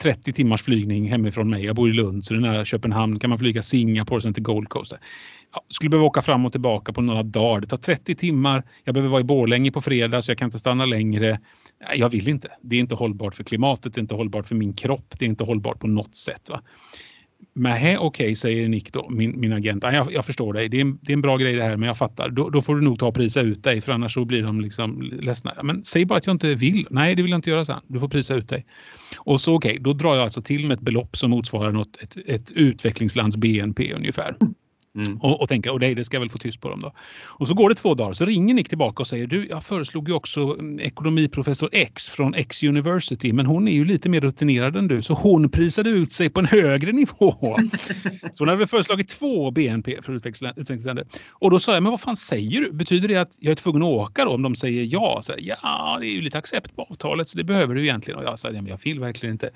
30 0.03 0.33
timmars 0.33 0.63
flygning 0.63 1.09
hemifrån 1.11 1.51
mig. 1.51 1.65
Jag 1.65 1.77
bor 1.77 1.91
i 1.91 1.93
Lund 1.93 2.25
så 2.25 2.35
det 2.35 2.41
är 2.41 2.53
nära 2.53 2.65
Köpenhamn. 2.65 3.19
Kan 3.19 3.31
man 3.31 3.39
flyga 3.39 3.63
Singapore 3.63 4.21
sen 4.21 4.35
till 4.35 4.43
Gold 4.43 4.69
Coast. 4.69 4.93
Ja, 5.55 5.65
skulle 5.69 5.91
behöva 5.91 6.07
åka 6.07 6.23
fram 6.23 6.47
och 6.47 6.53
tillbaka 6.53 6.93
på 6.93 7.01
några 7.01 7.23
dagar. 7.23 7.61
Det 7.61 7.67
tar 7.67 7.77
30 7.77 8.15
timmar. 8.15 8.65
Jag 8.85 8.95
behöver 8.95 9.11
vara 9.11 9.21
i 9.21 9.25
Borlänge 9.25 9.73
på 9.73 9.81
fredag 9.81 10.23
så 10.23 10.31
jag 10.31 10.39
kan 10.39 10.47
inte 10.47 10.59
stanna 10.59 10.87
längre. 10.87 11.41
Jag 11.96 12.08
vill 12.08 12.29
inte. 12.29 12.49
Det 12.62 12.76
är 12.76 12.81
inte 12.81 12.94
hållbart 12.94 13.34
för 13.34 13.44
klimatet, 13.44 13.94
det 13.94 13.99
är 13.99 14.02
inte 14.02 14.14
hållbart 14.14 14.49
för 14.49 14.55
min 14.55 14.73
kropp, 14.73 15.14
det 15.19 15.25
är 15.25 15.29
inte 15.29 15.44
hållbart 15.44 15.81
på 15.81 15.87
något 15.87 16.14
sätt. 16.14 16.50
Va? 16.50 16.61
okej, 17.56 17.99
okay, 17.99 18.34
säger 18.34 18.69
Nick 18.69 18.93
då, 18.93 19.08
min, 19.11 19.40
min 19.40 19.52
agent. 19.52 19.82
Jag, 19.82 20.12
jag 20.12 20.26
förstår 20.26 20.52
dig, 20.52 20.69
det 20.69 20.76
är, 20.76 20.81
en, 20.81 20.99
det 21.02 21.12
är 21.12 21.14
en 21.14 21.23
bra 21.23 21.37
grej 21.37 21.55
det 21.55 21.62
här, 21.62 21.76
men 21.76 21.87
jag 21.87 21.99
fattar. 21.99 22.31
Då, 22.31 22.50
då, 22.50 22.62
får 22.62 22.76
du 22.76 22.82
nog 22.82 22.99
ta 22.99 23.06
och 23.06 23.14
prisa 23.14 23.40
ut 23.40 23.64
dig, 23.64 23.81
för 23.81 23.93
annars 23.93 24.14
så 24.14 24.25
blir 24.25 24.43
de 24.43 24.61
liksom 24.61 25.02
ledsna. 25.02 25.55
Men 25.62 25.84
säg 25.84 26.05
bara 26.05 26.19
att 26.19 26.26
jag 26.26 26.34
inte 26.34 26.55
vill. 26.55 26.87
Nej, 26.90 27.14
det 27.14 27.23
vill 27.23 27.31
jag 27.31 27.38
inte 27.38 27.50
göra, 27.50 27.64
sen. 27.64 27.81
Du 27.87 28.00
får 28.00 28.08
prisa 28.08 28.34
ut 28.34 28.49
dig. 28.49 28.67
Och 29.17 29.40
så 29.40 29.55
okej, 29.55 29.70
okay, 29.70 29.82
då 29.82 29.93
drar 29.93 30.14
jag 30.14 30.23
alltså 30.23 30.43
till 30.43 30.67
med 30.67 30.75
ett 30.75 30.84
belopp 30.84 31.17
som 31.17 31.31
motsvarar 31.31 31.73
något, 31.73 32.02
ett, 32.02 32.17
ett 32.26 32.52
utvecklingslands 32.52 33.37
BNP 33.37 33.93
ungefär. 33.93 34.37
Mm. 34.94 35.19
Och, 35.19 35.41
och 35.41 35.49
tänker, 35.49 35.71
och 35.71 35.81
det, 35.81 35.94
det 35.94 36.05
ska 36.05 36.15
jag 36.15 36.21
väl 36.21 36.31
få 36.31 36.39
tyst 36.39 36.61
på 36.61 36.69
dem 36.69 36.81
då. 36.81 36.93
Och 37.25 37.49
så 37.49 37.55
går 37.55 37.69
det 37.69 37.75
två 37.75 37.94
dagar 37.94 38.12
så 38.12 38.25
ringer 38.25 38.55
Nick 38.55 38.69
tillbaka 38.69 39.03
och 39.03 39.06
säger 39.06 39.27
du, 39.27 39.47
jag 39.47 39.65
föreslog 39.65 40.09
ju 40.09 40.15
också 40.15 40.41
mm, 40.41 40.81
ekonomiprofessor 40.81 41.69
X 41.73 42.09
från 42.09 42.35
X 42.35 42.62
University, 42.62 43.33
men 43.33 43.47
hon 43.47 43.69
är 43.69 43.73
ju 43.73 43.85
lite 43.85 44.09
mer 44.09 44.21
rutinerad 44.21 44.77
än 44.77 44.89
du, 44.89 45.03
så 45.03 45.15
hon 45.15 45.49
prisade 45.50 45.91
ut 45.91 46.12
sig 46.12 46.31
på 46.31 46.41
en 46.41 46.47
högre 46.47 46.93
nivå. 46.93 47.33
så 48.33 48.44
hon 48.44 48.49
hade 48.49 48.67
föreslagit 48.67 49.09
två 49.09 49.50
BNP 49.50 50.03
för 50.03 50.12
utvecklingsländer. 50.12 51.06
Och 51.31 51.50
då 51.50 51.61
sa 51.61 51.75
jag, 51.75 51.83
men 51.83 51.91
vad 51.91 52.00
fan 52.00 52.17
säger 52.17 52.61
du? 52.61 52.73
Betyder 52.73 53.09
det 53.09 53.17
att 53.17 53.37
jag 53.39 53.50
är 53.50 53.56
tvungen 53.56 53.83
att 53.83 53.89
åka 53.89 54.25
då 54.25 54.31
om 54.31 54.43
de 54.43 54.55
säger 54.55 54.85
ja? 54.85 55.21
Så, 55.23 55.35
ja, 55.39 55.99
det 56.00 56.06
är 56.06 56.12
ju 56.12 56.21
lite 56.21 56.39
accept 56.39 56.77
på 56.77 56.83
avtalet, 56.83 57.29
så 57.29 57.39
det 57.39 57.44
behöver 57.44 57.75
du 57.75 57.82
egentligen. 57.82 58.19
Och 58.19 58.25
jag 58.25 58.39
sa, 58.39 58.49
ja, 58.49 58.63
men 58.63 58.67
jag 58.67 58.81
vill 58.84 59.01
verkligen 59.01 59.32
inte. 59.32 59.51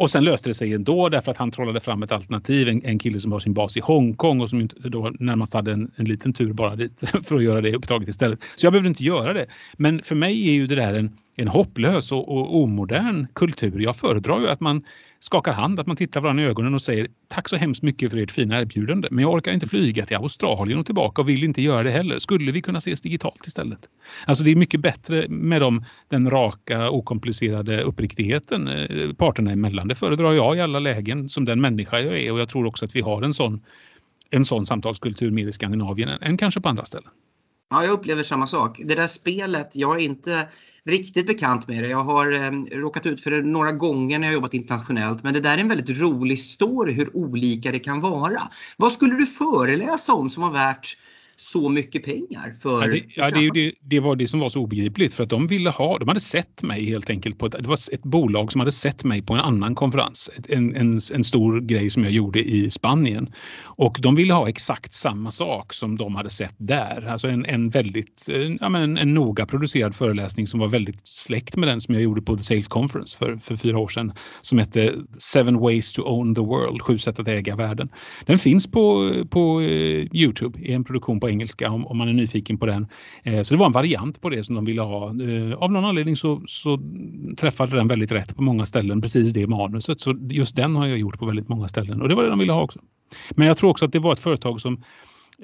Och 0.00 0.10
sen 0.10 0.24
löste 0.24 0.50
det 0.50 0.54
sig 0.54 0.74
ändå 0.74 1.08
därför 1.08 1.30
att 1.30 1.36
han 1.36 1.50
trollade 1.50 1.80
fram 1.80 2.02
ett 2.02 2.12
alternativ. 2.12 2.68
En, 2.68 2.84
en 2.84 2.98
kille 2.98 3.20
som 3.20 3.32
har 3.32 3.38
sin 3.38 3.54
bas 3.54 3.76
i 3.76 3.80
Hongkong 3.80 4.40
och 4.40 4.50
som 4.50 4.68
då 4.68 5.12
närmast 5.18 5.54
hade 5.54 5.72
en, 5.72 5.90
en 5.96 6.04
liten 6.04 6.32
tur 6.32 6.52
bara 6.52 6.76
dit 6.76 7.02
för 7.24 7.36
att 7.36 7.42
göra 7.42 7.60
det 7.60 7.74
uppdraget 7.74 8.08
istället. 8.08 8.42
Så 8.56 8.66
jag 8.66 8.72
behövde 8.72 8.88
inte 8.88 9.04
göra 9.04 9.32
det. 9.32 9.46
Men 9.76 10.02
för 10.02 10.14
mig 10.14 10.48
är 10.48 10.52
ju 10.52 10.66
det 10.66 10.74
där 10.74 10.94
en, 10.94 11.16
en 11.36 11.48
hopplös 11.48 12.12
och, 12.12 12.28
och 12.28 12.62
omodern 12.62 13.26
kultur. 13.34 13.80
Jag 13.80 13.96
föredrar 13.96 14.40
ju 14.40 14.48
att 14.48 14.60
man 14.60 14.84
skakar 15.20 15.52
hand, 15.52 15.80
att 15.80 15.86
man 15.86 15.96
tittar 15.96 16.20
varandra 16.20 16.44
i 16.44 16.46
ögonen 16.46 16.74
och 16.74 16.82
säger 16.82 17.08
tack 17.28 17.48
så 17.48 17.56
hemskt 17.56 17.82
mycket 17.82 18.10
för 18.10 18.18
ert 18.18 18.30
fina 18.30 18.60
erbjudande. 18.60 19.08
Men 19.10 19.22
jag 19.22 19.32
orkar 19.32 19.52
inte 19.52 19.66
flyga 19.66 20.06
till 20.06 20.16
Australien 20.16 20.78
och 20.78 20.86
tillbaka 20.86 21.22
och 21.22 21.28
vill 21.28 21.44
inte 21.44 21.62
göra 21.62 21.82
det 21.82 21.90
heller. 21.90 22.18
Skulle 22.18 22.52
vi 22.52 22.62
kunna 22.62 22.78
ses 22.78 23.00
digitalt 23.00 23.46
istället? 23.46 23.88
Alltså 24.26 24.44
det 24.44 24.50
är 24.50 24.56
mycket 24.56 24.80
bättre 24.80 25.28
med 25.28 25.60
dem, 25.60 25.84
den 26.08 26.30
raka, 26.30 26.90
okomplicerade 26.90 27.82
uppriktigheten 27.82 28.68
eh, 28.68 29.12
parterna 29.12 29.52
emellan. 29.52 29.88
Det 29.88 29.94
föredrar 29.94 30.32
jag 30.32 30.56
i 30.56 30.60
alla 30.60 30.78
lägen 30.78 31.28
som 31.28 31.44
den 31.44 31.60
människa 31.60 32.00
jag 32.00 32.18
är 32.18 32.32
och 32.32 32.40
jag 32.40 32.48
tror 32.48 32.66
också 32.66 32.84
att 32.84 32.96
vi 32.96 33.00
har 33.00 33.22
en 33.22 33.34
sån, 33.34 33.60
en 34.30 34.44
sån 34.44 34.66
samtalskultur 34.66 35.30
mer 35.30 35.48
i 35.48 35.52
Skandinavien 35.52 36.08
än, 36.08 36.22
än 36.22 36.36
kanske 36.36 36.60
på 36.60 36.68
andra 36.68 36.84
ställen. 36.84 37.10
Ja, 37.70 37.84
jag 37.84 37.92
upplever 37.92 38.22
samma 38.22 38.46
sak. 38.46 38.80
Det 38.84 38.94
där 38.94 39.06
spelet, 39.06 39.76
jag 39.76 39.96
är 39.96 40.04
inte 40.04 40.48
riktigt 40.84 41.26
bekant 41.26 41.68
med 41.68 41.82
det. 41.82 41.88
Jag 41.88 42.04
har 42.04 42.32
eh, 42.32 42.50
råkat 42.78 43.06
ut 43.06 43.20
för 43.20 43.30
det 43.30 43.42
några 43.42 43.72
gånger 43.72 44.18
när 44.18 44.26
jag 44.26 44.34
jobbat 44.34 44.54
internationellt. 44.54 45.22
Men 45.22 45.34
det 45.34 45.40
där 45.40 45.54
är 45.54 45.58
en 45.58 45.68
väldigt 45.68 45.98
rolig 45.98 46.40
story 46.40 46.92
hur 46.92 47.16
olika 47.16 47.72
det 47.72 47.78
kan 47.78 48.00
vara. 48.00 48.42
Vad 48.76 48.92
skulle 48.92 49.14
du 49.14 49.26
föreläsa 49.26 50.12
om 50.12 50.30
som 50.30 50.42
var 50.42 50.50
värt 50.50 50.96
så 51.42 51.68
mycket 51.68 52.04
pengar 52.04 52.56
för 52.62 52.80
ja, 52.80 52.86
det, 52.86 53.02
ja, 53.16 53.30
det, 53.30 53.50
det, 53.54 53.72
det, 53.80 54.00
var 54.00 54.16
det 54.16 54.28
som 54.28 54.40
var 54.40 54.48
så 54.48 54.60
obegripligt 54.60 55.14
för 55.14 55.22
att 55.22 55.30
de 55.30 55.46
ville 55.46 55.70
ha, 55.70 55.98
de 55.98 56.08
hade 56.08 56.20
sett 56.20 56.62
mig 56.62 56.86
helt 56.86 57.10
enkelt 57.10 57.38
på 57.38 57.46
ett, 57.46 57.52
det 57.52 57.68
var 57.68 57.78
ett 57.92 58.02
bolag 58.02 58.52
som 58.52 58.58
hade 58.58 58.72
sett 58.72 59.04
mig 59.04 59.22
på 59.22 59.34
en 59.34 59.40
annan 59.40 59.74
konferens, 59.74 60.30
en, 60.48 60.76
en, 60.76 61.00
en 61.14 61.24
stor 61.24 61.60
grej 61.60 61.90
som 61.90 62.04
jag 62.04 62.12
gjorde 62.12 62.44
i 62.44 62.70
Spanien. 62.70 63.32
Och 63.62 63.98
de 64.00 64.14
ville 64.14 64.34
ha 64.34 64.48
exakt 64.48 64.94
samma 64.94 65.30
sak 65.30 65.72
som 65.72 65.96
de 65.96 66.14
hade 66.14 66.30
sett 66.30 66.54
där, 66.56 67.06
alltså 67.08 67.28
en, 67.28 67.44
en 67.46 67.70
väldigt, 67.70 68.26
ja, 68.60 68.68
men 68.68 68.98
en 68.98 69.14
noga 69.14 69.46
producerad 69.46 69.94
föreläsning 69.94 70.46
som 70.46 70.60
var 70.60 70.68
väldigt 70.68 71.08
släkt 71.08 71.56
med 71.56 71.68
den 71.68 71.80
som 71.80 71.94
jag 71.94 72.02
gjorde 72.02 72.22
på 72.22 72.36
The 72.36 72.44
Sales 72.44 72.68
Conference 72.68 73.18
för, 73.18 73.36
för 73.36 73.56
fyra 73.56 73.78
år 73.78 73.88
sedan 73.88 74.12
som 74.40 74.58
hette 74.58 74.94
Seven 75.18 75.58
Ways 75.58 75.92
to 75.92 76.02
Own 76.02 76.34
the 76.34 76.40
World, 76.40 76.82
sju 76.82 76.98
sätt 76.98 77.18
att 77.18 77.28
äga 77.28 77.56
världen. 77.56 77.88
Den 78.26 78.38
finns 78.38 78.66
på, 78.66 79.14
på 79.30 79.60
uh, 79.60 80.06
Youtube 80.12 80.60
i 80.60 80.72
en 80.72 80.84
produktion 80.84 81.20
på 81.20 81.29
engelska 81.30 81.70
om, 81.70 81.86
om 81.86 81.98
man 81.98 82.08
är 82.08 82.12
nyfiken 82.12 82.58
på 82.58 82.66
den. 82.66 82.86
Eh, 83.22 83.42
så 83.42 83.54
det 83.54 83.58
var 83.58 83.66
en 83.66 83.72
variant 83.72 84.20
på 84.20 84.28
det 84.28 84.44
som 84.44 84.54
de 84.54 84.64
ville 84.64 84.82
ha. 84.82 85.06
Eh, 85.06 85.52
av 85.52 85.72
någon 85.72 85.84
anledning 85.84 86.16
så, 86.16 86.42
så 86.46 86.80
träffade 87.36 87.76
den 87.76 87.88
väldigt 87.88 88.12
rätt 88.12 88.36
på 88.36 88.42
många 88.42 88.66
ställen, 88.66 89.00
precis 89.00 89.32
det 89.32 89.46
manuset. 89.46 90.00
Så 90.00 90.18
just 90.30 90.56
den 90.56 90.76
har 90.76 90.86
jag 90.86 90.98
gjort 90.98 91.18
på 91.18 91.26
väldigt 91.26 91.48
många 91.48 91.68
ställen 91.68 92.02
och 92.02 92.08
det 92.08 92.14
var 92.14 92.22
det 92.22 92.30
de 92.30 92.38
ville 92.38 92.52
ha 92.52 92.62
också. 92.62 92.78
Men 93.36 93.46
jag 93.46 93.56
tror 93.56 93.70
också 93.70 93.84
att 93.84 93.92
det 93.92 93.98
var 93.98 94.12
ett 94.12 94.20
företag 94.20 94.60
som 94.60 94.82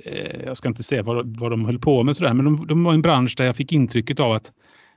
eh, 0.05 0.45
jag 0.45 0.57
ska 0.57 0.69
inte 0.69 0.83
säga 0.83 1.03
vad, 1.03 1.37
vad 1.37 1.51
de 1.51 1.65
höll 1.65 1.79
på 1.79 2.03
med 2.03 2.17
sådär, 2.17 2.35
men 2.35 2.45
de, 2.45 2.67
de 2.67 2.85
var 2.85 2.93
en 2.93 3.03
bransch 3.03 3.35
där 3.37 3.45
jag 3.45 3.57
fick 3.57 3.73
intrycket 3.73 4.21
av 4.21 4.33
att 4.33 4.53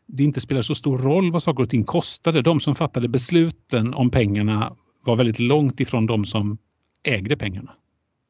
det 0.08 0.24
inte 0.24 0.42
spelar 0.42 0.62
så 0.62 0.76
stor 0.76 0.98
roll 0.98 1.32
vad 1.32 1.44
saker 1.44 1.64
och 1.64 1.70
ting 1.70 1.84
kostade. 1.84 2.42
De 2.42 2.60
som 2.60 2.76
fattade 2.76 3.08
besluten 3.08 3.94
om 3.94 4.10
pengarna 4.10 4.76
var 5.06 5.16
väldigt 5.16 5.40
långt 5.40 5.80
ifrån 5.80 6.06
de 6.06 6.26
som 6.26 6.58
ägde 7.04 7.38
pengarna. 7.38 7.72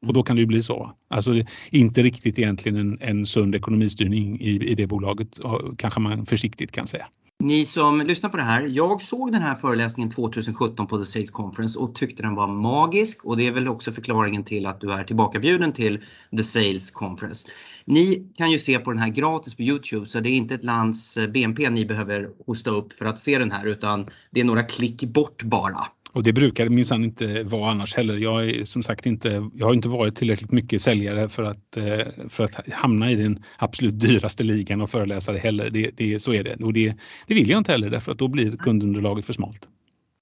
Och 0.06 0.12
då 0.12 0.22
kan 0.22 0.36
det 0.36 0.40
ju 0.40 0.46
bli 0.46 0.62
så. 0.62 0.92
Alltså 1.08 1.32
inte 1.70 2.02
riktigt 2.02 2.38
egentligen 2.38 2.78
en, 2.78 2.98
en 3.00 3.26
sund 3.26 3.54
ekonomistyrning 3.54 4.40
i, 4.40 4.50
i 4.50 4.74
det 4.74 4.86
bolaget, 4.86 5.38
kanske 5.76 6.00
man 6.00 6.26
försiktigt 6.26 6.72
kan 6.72 6.86
säga. 6.86 7.06
Ni 7.42 7.64
som 7.64 8.00
lyssnar 8.00 8.30
på 8.30 8.36
det 8.36 8.42
här, 8.42 8.62
jag 8.62 9.02
såg 9.02 9.32
den 9.32 9.42
här 9.42 9.54
föreläsningen 9.54 10.10
2017 10.10 10.86
på 10.86 10.98
The 10.98 11.04
Sales 11.04 11.30
Conference 11.30 11.78
och 11.78 11.94
tyckte 11.94 12.22
den 12.22 12.34
var 12.34 12.46
magisk 12.46 13.24
och 13.24 13.36
det 13.36 13.46
är 13.46 13.52
väl 13.52 13.68
också 13.68 13.92
förklaringen 13.92 14.44
till 14.44 14.66
att 14.66 14.80
du 14.80 14.92
är 14.92 15.04
tillbakabjuden 15.04 15.72
till 15.72 16.04
The 16.36 16.44
Sales 16.44 16.90
Conference. 16.90 17.48
Ni 17.84 18.32
kan 18.36 18.50
ju 18.50 18.58
se 18.58 18.78
på 18.78 18.90
den 18.90 19.00
här 19.00 19.08
gratis 19.08 19.54
på 19.54 19.62
Youtube 19.62 20.06
så 20.06 20.20
det 20.20 20.28
är 20.28 20.36
inte 20.36 20.54
ett 20.54 20.64
lands 20.64 21.16
eh, 21.16 21.26
BNP 21.26 21.70
ni 21.70 21.86
behöver 21.86 22.30
hosta 22.46 22.70
upp 22.70 22.92
för 22.92 23.04
att 23.04 23.18
se 23.18 23.38
den 23.38 23.52
här 23.52 23.66
utan 23.66 24.06
det 24.30 24.40
är 24.40 24.44
några 24.44 24.62
klick 24.62 25.04
bort 25.04 25.42
bara. 25.42 25.86
Och 26.12 26.22
det 26.22 26.32
brukar 26.32 26.68
minsann 26.68 27.04
inte 27.04 27.42
vara 27.42 27.70
annars 27.70 27.94
heller. 27.94 28.16
Jag 28.16 28.50
är 28.50 28.64
som 28.64 28.82
sagt 28.82 29.06
inte, 29.06 29.50
jag 29.54 29.66
har 29.66 29.74
inte 29.74 29.88
varit 29.88 30.16
tillräckligt 30.16 30.52
mycket 30.52 30.82
säljare 30.82 31.28
för 31.28 31.42
att, 31.42 31.76
eh, 31.76 32.06
för 32.28 32.44
att 32.44 32.70
hamna 32.72 33.10
i 33.10 33.14
den 33.14 33.44
absolut 33.58 34.00
dyraste 34.00 34.44
ligan 34.44 34.80
och 34.80 34.90
föreläsare 34.90 35.38
heller. 35.38 35.70
Det, 35.70 35.90
det, 35.96 36.20
så 36.20 36.32
är 36.32 36.44
det. 36.44 36.54
Och 36.54 36.72
det, 36.72 36.94
det 37.26 37.34
vill 37.34 37.50
jag 37.50 37.58
inte 37.58 37.72
heller 37.72 37.90
därför 37.90 38.12
att 38.12 38.18
då 38.18 38.28
blir 38.28 38.56
kundunderlaget 38.56 39.24
för 39.24 39.32
smalt. 39.32 39.68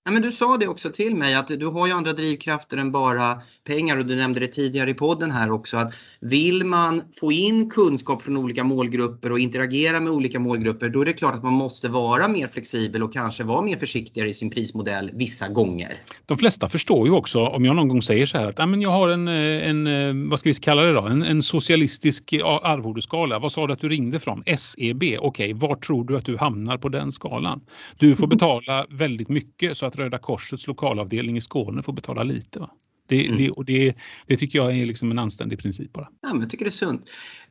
Ja, 0.05 0.13
men 0.13 0.23
du 0.23 0.33
sa 0.33 0.57
det 0.57 0.69
också 0.69 0.91
till 0.91 1.15
mig 1.15 1.35
att 1.35 1.49
du 1.49 1.67
har 1.67 1.87
ju 1.87 1.93
andra 1.93 2.13
drivkrafter 2.13 2.77
än 2.77 2.93
bara 2.93 3.41
pengar 3.67 3.97
och 3.97 4.07
du 4.07 4.17
nämnde 4.17 4.41
det 4.41 4.47
tidigare 4.47 4.91
i 4.91 4.95
podden 4.95 5.31
här 5.31 5.51
också 5.51 5.77
att 5.77 5.95
vill 6.21 6.65
man 6.65 7.03
få 7.21 7.33
in 7.33 7.71
kunskap 7.71 8.23
från 8.23 8.37
olika 8.37 8.65
målgrupper 8.65 9.33
och 9.33 9.39
interagera 9.39 10.01
med 10.01 10.13
olika 10.13 10.39
målgrupper 10.39 10.89
då 10.89 11.01
är 11.01 11.05
det 11.05 11.13
klart 11.13 11.35
att 11.35 11.43
man 11.43 11.53
måste 11.53 11.89
vara 11.89 12.29
mer 12.29 12.49
flexibel 12.49 13.03
och 13.03 13.13
kanske 13.13 13.45
vara 13.45 13.63
mer 13.63 13.77
försiktigare 13.77 14.29
i 14.29 14.35
sin 14.35 14.51
prismodell 14.51 15.11
vissa 15.15 15.49
gånger. 15.49 15.97
De 16.27 16.39
flesta 16.39 16.69
förstår 16.69 17.07
ju 17.07 17.13
också 17.13 17.47
om 17.47 17.65
jag 17.65 17.77
någon 17.77 17.89
gång 17.89 18.03
säger 18.03 18.27
så 18.27 18.39
här 18.39 18.47
att 18.47 18.69
men 18.69 18.83
jag 18.83 18.91
har 18.91 19.09
en, 19.09 19.29
en, 19.29 20.29
vad 20.29 20.41
ska 20.41 20.49
vi 20.49 20.55
kalla 20.55 20.83
det 20.83 20.93
då, 20.93 21.03
en, 21.03 21.23
en 21.23 21.43
socialistisk 21.43 22.35
arvodeskala. 22.63 23.39
Vad 23.39 23.53
sa 23.53 23.67
du 23.67 23.73
att 23.73 23.81
du 23.81 23.89
ringde 23.89 24.19
från? 24.19 24.43
SEB. 24.59 25.03
Okej, 25.03 25.19
okay, 25.19 25.53
var 25.53 25.77
tror 25.77 26.05
du 26.05 26.17
att 26.17 26.25
du 26.25 26.37
hamnar 26.37 26.79
på 26.79 26.89
den 26.89 27.13
skalan? 27.13 27.61
Du 27.99 28.17
får 28.17 28.27
betala 28.37 28.87
väldigt 28.91 29.29
mycket 29.29 29.77
så 29.77 29.87
att 29.87 29.98
Röda 29.99 30.19
Korsets 30.19 30.67
lokalavdelning 30.67 31.37
i 31.37 31.41
Skåne 31.41 31.83
får 31.83 31.93
betala 31.93 32.23
lite. 32.23 32.59
Va? 32.59 32.69
Det, 33.07 33.27
mm. 33.27 33.37
det, 33.37 33.51
och 33.51 33.65
det, 33.65 33.95
det, 34.27 34.37
tycker 34.37 34.59
jag 34.59 34.79
är 34.79 34.87
liksom 34.87 35.11
en 35.11 35.19
anständig 35.19 35.59
princip 35.59 35.93
bara. 35.93 36.09
Ja, 36.21 36.29
men 36.33 36.41
jag 36.41 36.51
tycker 36.51 36.65
det 36.65 36.69
är 36.69 36.73
sunt. 36.73 37.11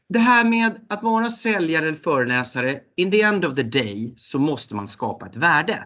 Det 0.10 0.20
här 0.20 0.46
med 0.46 0.86
att 0.90 1.04
vara 1.04 1.30
säljare 1.30 1.88
eller 1.88 1.98
föreläsare, 1.98 2.80
in 2.96 3.12
the 3.12 3.22
end 3.22 3.46
of 3.46 3.56
the 3.56 3.64
day 3.64 4.14
så 4.18 4.40
måste 4.40 4.76
man 4.76 4.88
skapa 4.88 5.26
ett 5.26 5.36
värde. 5.36 5.86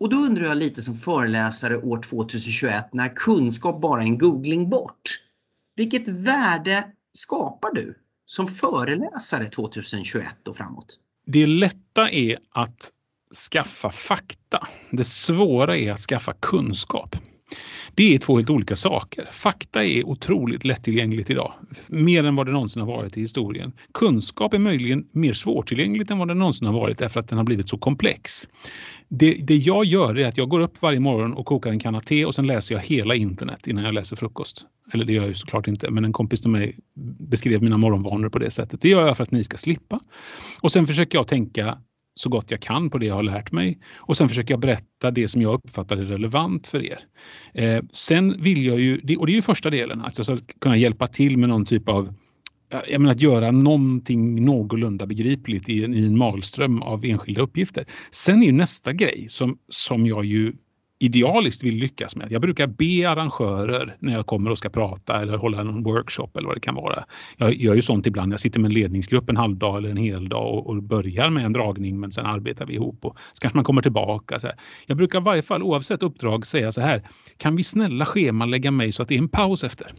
Och 0.00 0.08
då 0.08 0.16
undrar 0.16 0.44
jag 0.44 0.56
lite 0.56 0.82
som 0.82 0.96
föreläsare 0.96 1.76
år 1.76 2.02
2021 2.02 2.88
när 2.92 3.16
kunskap 3.16 3.80
bara 3.80 4.02
är 4.02 4.06
en 4.06 4.18
googling 4.18 4.70
bort. 4.70 5.20
Vilket 5.76 6.08
värde 6.08 6.84
skapar 7.12 7.74
du 7.74 7.98
som 8.26 8.48
föreläsare 8.48 9.46
2021 9.46 10.48
och 10.48 10.56
framåt? 10.56 10.98
Det 11.26 11.46
lätta 11.46 12.10
är 12.10 12.38
att 12.50 12.90
skaffa 13.34 13.90
fakta. 13.90 14.66
Det 14.90 15.04
svåra 15.04 15.78
är 15.78 15.92
att 15.92 16.00
skaffa 16.00 16.32
kunskap. 16.32 17.16
Det 17.94 18.14
är 18.14 18.18
två 18.18 18.36
helt 18.36 18.50
olika 18.50 18.76
saker. 18.76 19.28
Fakta 19.30 19.84
är 19.84 20.06
otroligt 20.06 20.64
lättillgängligt 20.64 21.30
idag, 21.30 21.52
mer 21.88 22.24
än 22.24 22.36
vad 22.36 22.46
det 22.46 22.52
någonsin 22.52 22.82
har 22.82 22.86
varit 22.86 23.16
i 23.16 23.20
historien. 23.20 23.72
Kunskap 23.94 24.54
är 24.54 24.58
möjligen 24.58 25.04
mer 25.12 25.32
svårtillgängligt 25.32 26.10
än 26.10 26.18
vad 26.18 26.28
det 26.28 26.34
någonsin 26.34 26.66
har 26.66 26.74
varit 26.74 26.98
därför 26.98 27.20
att 27.20 27.28
den 27.28 27.38
har 27.38 27.44
blivit 27.44 27.68
så 27.68 27.78
komplex. 27.78 28.48
Det, 29.08 29.32
det 29.32 29.56
jag 29.56 29.84
gör 29.84 30.18
är 30.18 30.26
att 30.26 30.38
jag 30.38 30.48
går 30.48 30.60
upp 30.60 30.82
varje 30.82 31.00
morgon 31.00 31.32
och 31.32 31.46
kokar 31.46 31.70
en 31.70 31.78
kanna 31.78 32.00
te 32.00 32.24
och 32.24 32.34
sen 32.34 32.46
läser 32.46 32.74
jag 32.74 32.82
hela 32.82 33.14
internet 33.14 33.66
innan 33.66 33.84
jag 33.84 33.94
läser 33.94 34.16
frukost. 34.16 34.66
Eller 34.92 35.04
det 35.04 35.12
gör 35.12 35.22
jag 35.22 35.28
ju 35.28 35.34
såklart 35.34 35.68
inte, 35.68 35.90
men 35.90 36.04
en 36.04 36.12
kompis 36.12 36.40
till 36.40 36.50
mig 36.50 36.78
beskrev 37.18 37.62
mina 37.62 37.76
morgonvanor 37.76 38.28
på 38.28 38.38
det 38.38 38.50
sättet. 38.50 38.80
Det 38.80 38.88
gör 38.88 39.06
jag 39.06 39.16
för 39.16 39.22
att 39.22 39.30
ni 39.30 39.44
ska 39.44 39.56
slippa. 39.56 40.00
Och 40.60 40.72
sen 40.72 40.86
försöker 40.86 41.18
jag 41.18 41.28
tänka 41.28 41.78
så 42.14 42.28
gott 42.28 42.50
jag 42.50 42.60
kan 42.60 42.90
på 42.90 42.98
det 42.98 43.06
jag 43.06 43.14
har 43.14 43.22
lärt 43.22 43.52
mig 43.52 43.78
och 43.96 44.16
sen 44.16 44.28
försöker 44.28 44.54
jag 44.54 44.60
berätta 44.60 45.10
det 45.10 45.28
som 45.28 45.42
jag 45.42 45.54
uppfattar 45.54 45.96
är 45.96 46.04
relevant 46.04 46.66
för 46.66 46.84
er. 46.84 46.98
Eh, 47.54 47.82
sen 47.92 48.42
vill 48.42 48.66
jag 48.66 48.80
ju, 48.80 48.94
och 49.18 49.26
det 49.26 49.32
är 49.32 49.36
ju 49.36 49.42
första 49.42 49.70
delen, 49.70 50.00
alltså 50.00 50.22
att 50.22 50.28
jag 50.28 50.38
ska 50.38 50.46
kunna 50.58 50.76
hjälpa 50.76 51.06
till 51.06 51.38
med 51.38 51.48
någon 51.48 51.64
typ 51.64 51.88
av 51.88 52.14
jag 52.88 53.00
menar 53.00 53.14
att 53.14 53.22
göra 53.22 53.50
någonting 53.50 54.44
någorlunda 54.44 55.06
begripligt 55.06 55.68
i 55.68 55.84
en, 55.84 55.94
i 55.94 56.06
en 56.06 56.18
malström 56.18 56.82
av 56.82 57.04
enskilda 57.04 57.40
uppgifter. 57.40 57.86
Sen 58.10 58.42
är 58.42 58.46
ju 58.46 58.52
nästa 58.52 58.92
grej 58.92 59.26
som, 59.28 59.58
som 59.68 60.06
jag 60.06 60.24
ju 60.24 60.52
idealiskt 61.02 61.64
vill 61.64 61.74
lyckas 61.74 62.16
med. 62.16 62.32
Jag 62.32 62.40
brukar 62.40 62.66
be 62.66 63.10
arrangörer 63.10 63.96
när 63.98 64.12
jag 64.12 64.26
kommer 64.26 64.50
och 64.50 64.58
ska 64.58 64.68
prata 64.68 65.22
eller 65.22 65.36
hålla 65.36 65.60
en 65.60 65.82
workshop 65.82 66.28
eller 66.34 66.46
vad 66.46 66.56
det 66.56 66.60
kan 66.60 66.74
vara. 66.74 67.04
Jag 67.36 67.54
gör 67.54 67.74
ju 67.74 67.82
sånt 67.82 68.06
ibland. 68.06 68.32
Jag 68.32 68.40
sitter 68.40 68.60
med 68.60 68.68
en 68.68 68.74
ledningsgrupp 68.74 69.30
en 69.30 69.36
halv 69.36 69.56
dag 69.56 69.78
eller 69.78 69.88
en 69.88 69.96
hel 69.96 70.28
dag 70.28 70.54
och, 70.54 70.66
och 70.66 70.82
börjar 70.82 71.30
med 71.30 71.44
en 71.44 71.52
dragning 71.52 72.00
men 72.00 72.12
sen 72.12 72.26
arbetar 72.26 72.66
vi 72.66 72.74
ihop 72.74 73.04
och 73.04 73.18
så 73.32 73.40
kanske 73.40 73.56
man 73.56 73.64
kommer 73.64 73.82
tillbaka. 73.82 74.38
Så 74.38 74.46
här. 74.46 74.56
Jag 74.86 74.96
brukar 74.96 75.20
i 75.20 75.22
varje 75.22 75.42
fall 75.42 75.62
oavsett 75.62 76.02
uppdrag 76.02 76.46
säga 76.46 76.72
så 76.72 76.80
här. 76.80 77.02
Kan 77.36 77.56
vi 77.56 77.62
snälla 77.62 78.06
schemalägga 78.06 78.70
mig 78.70 78.92
så 78.92 79.02
att 79.02 79.08
det 79.08 79.14
är 79.14 79.18
en 79.18 79.28
paus 79.28 79.64
efter? 79.64 79.92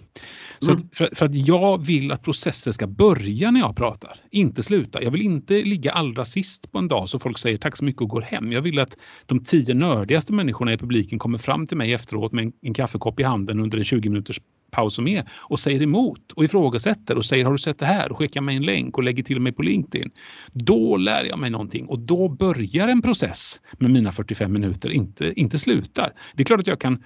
Så 0.60 0.72
mm. 0.72 0.84
att, 0.84 0.98
för, 0.98 1.10
för, 1.16 1.26
att 1.26 1.36
jag 1.36 1.86
vill 1.86 2.12
att 2.12 2.24
processer 2.24 2.72
ska 2.72 2.88
börja 2.88 3.52
när 3.52 3.60
jag 3.60 3.76
pratar, 3.76 4.20
inte 4.32 4.64
sluta. 4.64 5.04
Jag 5.04 5.12
vill 5.12 5.22
inte 5.22 5.54
ligga 5.54 5.92
allra 5.92 6.26
sist 6.26 6.72
på 6.72 6.78
en 6.78 6.88
dag 6.88 7.10
så 7.10 7.20
folk 7.20 7.38
säger 7.38 7.58
tack 7.58 7.78
så 7.78 7.86
mycket 7.86 8.02
och 8.02 8.10
går 8.10 8.22
hem. 8.22 8.52
Jag 8.52 8.62
vill 8.62 8.80
att 8.80 8.98
de 9.26 9.40
tio 9.40 9.74
nördigaste 9.74 10.34
människorna 10.34 10.74
i 10.74 10.78
publiken 10.94 11.20
kommer 11.20 11.38
fram 11.38 11.68
till 11.68 11.78
mig 11.78 11.94
efteråt 11.94 12.32
med 12.32 12.46
en, 12.46 12.54
en 12.62 12.74
kaffekopp 12.74 13.20
i 13.20 13.24
handen 13.24 13.60
under 13.60 13.78
en 13.78 13.84
20 13.84 14.10
minuters 14.10 14.40
paus 14.72 14.96
som 14.96 15.08
är 15.08 15.30
och 15.50 15.60
säger 15.60 15.82
emot 15.82 16.32
och 16.32 16.44
ifrågasätter 16.44 17.18
och 17.18 17.26
säger 17.26 17.46
har 17.46 17.52
du 17.52 17.58
sett 17.58 17.80
det 17.80 17.86
här 17.86 18.12
och 18.12 18.18
skickar 18.18 18.42
mig 18.42 18.56
en 18.56 18.64
länk 18.64 18.98
och 18.98 19.04
lägger 19.04 19.24
till 19.24 19.40
mig 19.40 19.52
på 19.52 19.62
LinkedIn. 19.62 20.10
Då 20.54 20.98
lär 20.98 21.26
jag 21.26 21.40
mig 21.40 21.50
någonting 21.50 21.86
och 21.86 22.00
då 22.00 22.30
börjar 22.30 22.88
en 22.88 23.02
process 23.02 23.62
med 23.78 23.92
mina 23.92 24.12
45 24.12 24.54
minuter, 24.54 24.90
inte, 24.90 25.34
inte 25.36 25.60
slutar. 25.60 26.14
Det 26.36 26.44
är 26.44 26.46
klart 26.46 26.60
att 26.60 26.68
jag 26.68 26.80
kan 26.80 27.04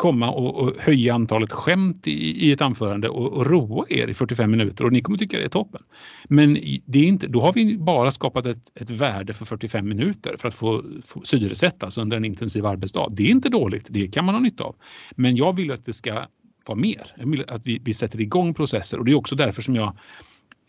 komma 0.00 0.30
och, 0.30 0.54
och, 0.56 0.72
höja 0.78 1.14
antalet 1.14 1.52
skämt 1.52 2.06
i, 2.06 2.46
i 2.46 2.52
ett 2.52 2.60
anförande 2.60 3.08
och, 3.08 3.32
och 3.32 3.46
roa 3.46 3.84
er 3.88 4.08
i 4.08 4.14
45 4.14 4.50
minuter 4.50 4.84
och 4.84 4.92
ni 4.92 5.00
kommer 5.02 5.18
tycka 5.18 5.36
det 5.36 5.44
är 5.44 5.48
toppen. 5.48 5.82
Men 6.28 6.54
det 6.84 6.98
är 6.98 7.04
inte, 7.04 7.26
då 7.26 7.40
har 7.40 7.52
vi 7.52 7.78
bara 7.78 8.10
skapat 8.10 8.46
ett, 8.46 8.72
ett 8.74 8.90
värde 8.90 9.32
för 9.32 9.44
45 9.44 9.88
minuter 9.88 10.36
för 10.38 10.48
att 10.48 10.54
få, 10.54 10.84
få 11.04 11.20
syresättas 11.24 11.98
under 11.98 12.16
en 12.16 12.24
intensiv 12.24 12.66
arbetsdag. 12.66 13.08
Det 13.10 13.22
är 13.22 13.30
inte 13.30 13.48
dåligt, 13.48 13.86
det 13.90 14.08
kan 14.08 14.24
man 14.24 14.34
ha 14.34 14.42
nytta 14.42 14.64
av. 14.64 14.76
Men 15.10 15.36
jag 15.36 15.56
vill 15.56 15.72
att 15.72 15.84
det 15.84 15.92
ska 15.92 16.24
vara 16.66 16.78
mer. 16.78 17.14
Jag 17.16 17.30
vill 17.30 17.44
att 17.48 17.66
vi, 17.66 17.80
vi 17.84 17.94
sätter 17.94 18.20
igång 18.20 18.54
processer 18.54 18.98
och 18.98 19.04
det 19.04 19.12
är 19.12 19.14
också 19.14 19.36
därför 19.36 19.62
som 19.62 19.74
jag 19.74 19.96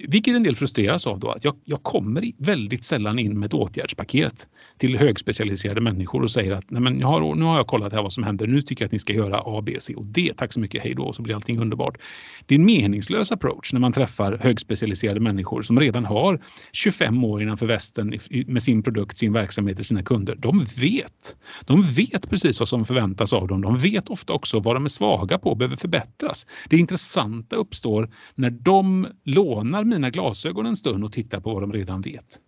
vilket 0.08 0.36
en 0.36 0.44
del 0.44 0.56
frustreras 0.56 1.08
av 1.08 1.20
då, 1.20 1.32
att 1.32 1.44
jag, 1.44 1.56
jag 1.64 1.84
kommer 1.84 2.32
väldigt 2.38 2.84
sällan 2.84 3.20
in 3.20 3.40
med 3.40 3.46
ett 3.46 3.54
åtgärdspaket 3.54 4.48
till 4.78 4.98
högspecialiserade 4.98 5.82
människor 5.82 6.24
och 6.24 6.32
säger 6.32 6.52
att 6.52 6.72
Nej, 6.72 6.82
men 6.82 7.00
jag 7.00 7.08
har, 7.08 7.36
nu 7.36 7.46
har 7.46 7.58
jag 7.58 7.68
kollat 7.68 7.94
här 7.94 8.02
vad 8.02 8.14
som 8.14 8.24
händer, 8.24 8.48
nu 8.48 8.62
tycker 8.62 8.84
jag 8.84 8.88
att 8.88 8.92
ni 8.92 9.00
ska 9.00 9.14
göra 9.14 9.42
A, 9.46 9.62
B, 9.62 9.78
C 9.80 9.96
och 9.96 10.06
D. 10.06 10.34
Tack 10.38 10.54
så 10.54 10.60
mycket, 10.60 10.84
hej 10.84 10.94
då, 10.94 11.04
och 11.04 11.16
så 11.16 11.22
blir 11.22 11.36
allting 11.36 11.60
underbart. 11.60 11.98
Det 12.46 12.56
är 12.56 12.60
en 12.60 12.66
meningslös 12.66 13.32
approach 13.32 13.74
när 13.74 13.80
man 13.80 13.94
träffar 13.94 14.38
högspecialiserade 14.38 15.20
människor 15.20 15.62
som 15.62 15.80
redan 15.80 16.06
har 16.06 16.42
25 16.72 17.24
år 17.24 17.42
innanför 17.42 17.66
västen 17.66 18.20
med 18.48 18.64
sin 18.64 18.84
produkt, 18.84 19.18
sin 19.18 19.34
verksamhet 19.34 19.80
och 19.80 19.86
sina 19.86 20.04
kunder. 20.04 20.36
De 20.36 20.66
vet. 20.82 21.36
De 21.66 21.84
vet 21.84 22.30
precis 22.30 22.60
vad 22.60 22.70
som 22.70 22.86
förväntas 22.86 23.34
av 23.34 23.48
dem. 23.48 23.62
De 23.62 23.78
vet 23.78 24.10
ofta 24.10 24.34
också 24.34 24.60
vad 24.60 24.76
de 24.76 24.86
är 24.86 24.90
svaga 24.90 25.40
på 25.40 25.50
och 25.50 25.58
behöver 25.58 25.76
förbättras. 25.76 26.48
Det 26.70 26.78
intressanta 26.78 27.56
uppstår 27.56 28.10
när 28.36 28.50
de 28.50 29.08
lånar 29.24 29.84
mina 29.92 30.10
glasögon 30.10 30.66
en 30.66 30.76
stund 30.76 31.04
och 31.04 31.14
tittar 31.14 31.40
på 31.40 31.54
vad 31.54 31.64
de 31.64 31.74
redan 31.74 32.02
vet. 32.02 32.40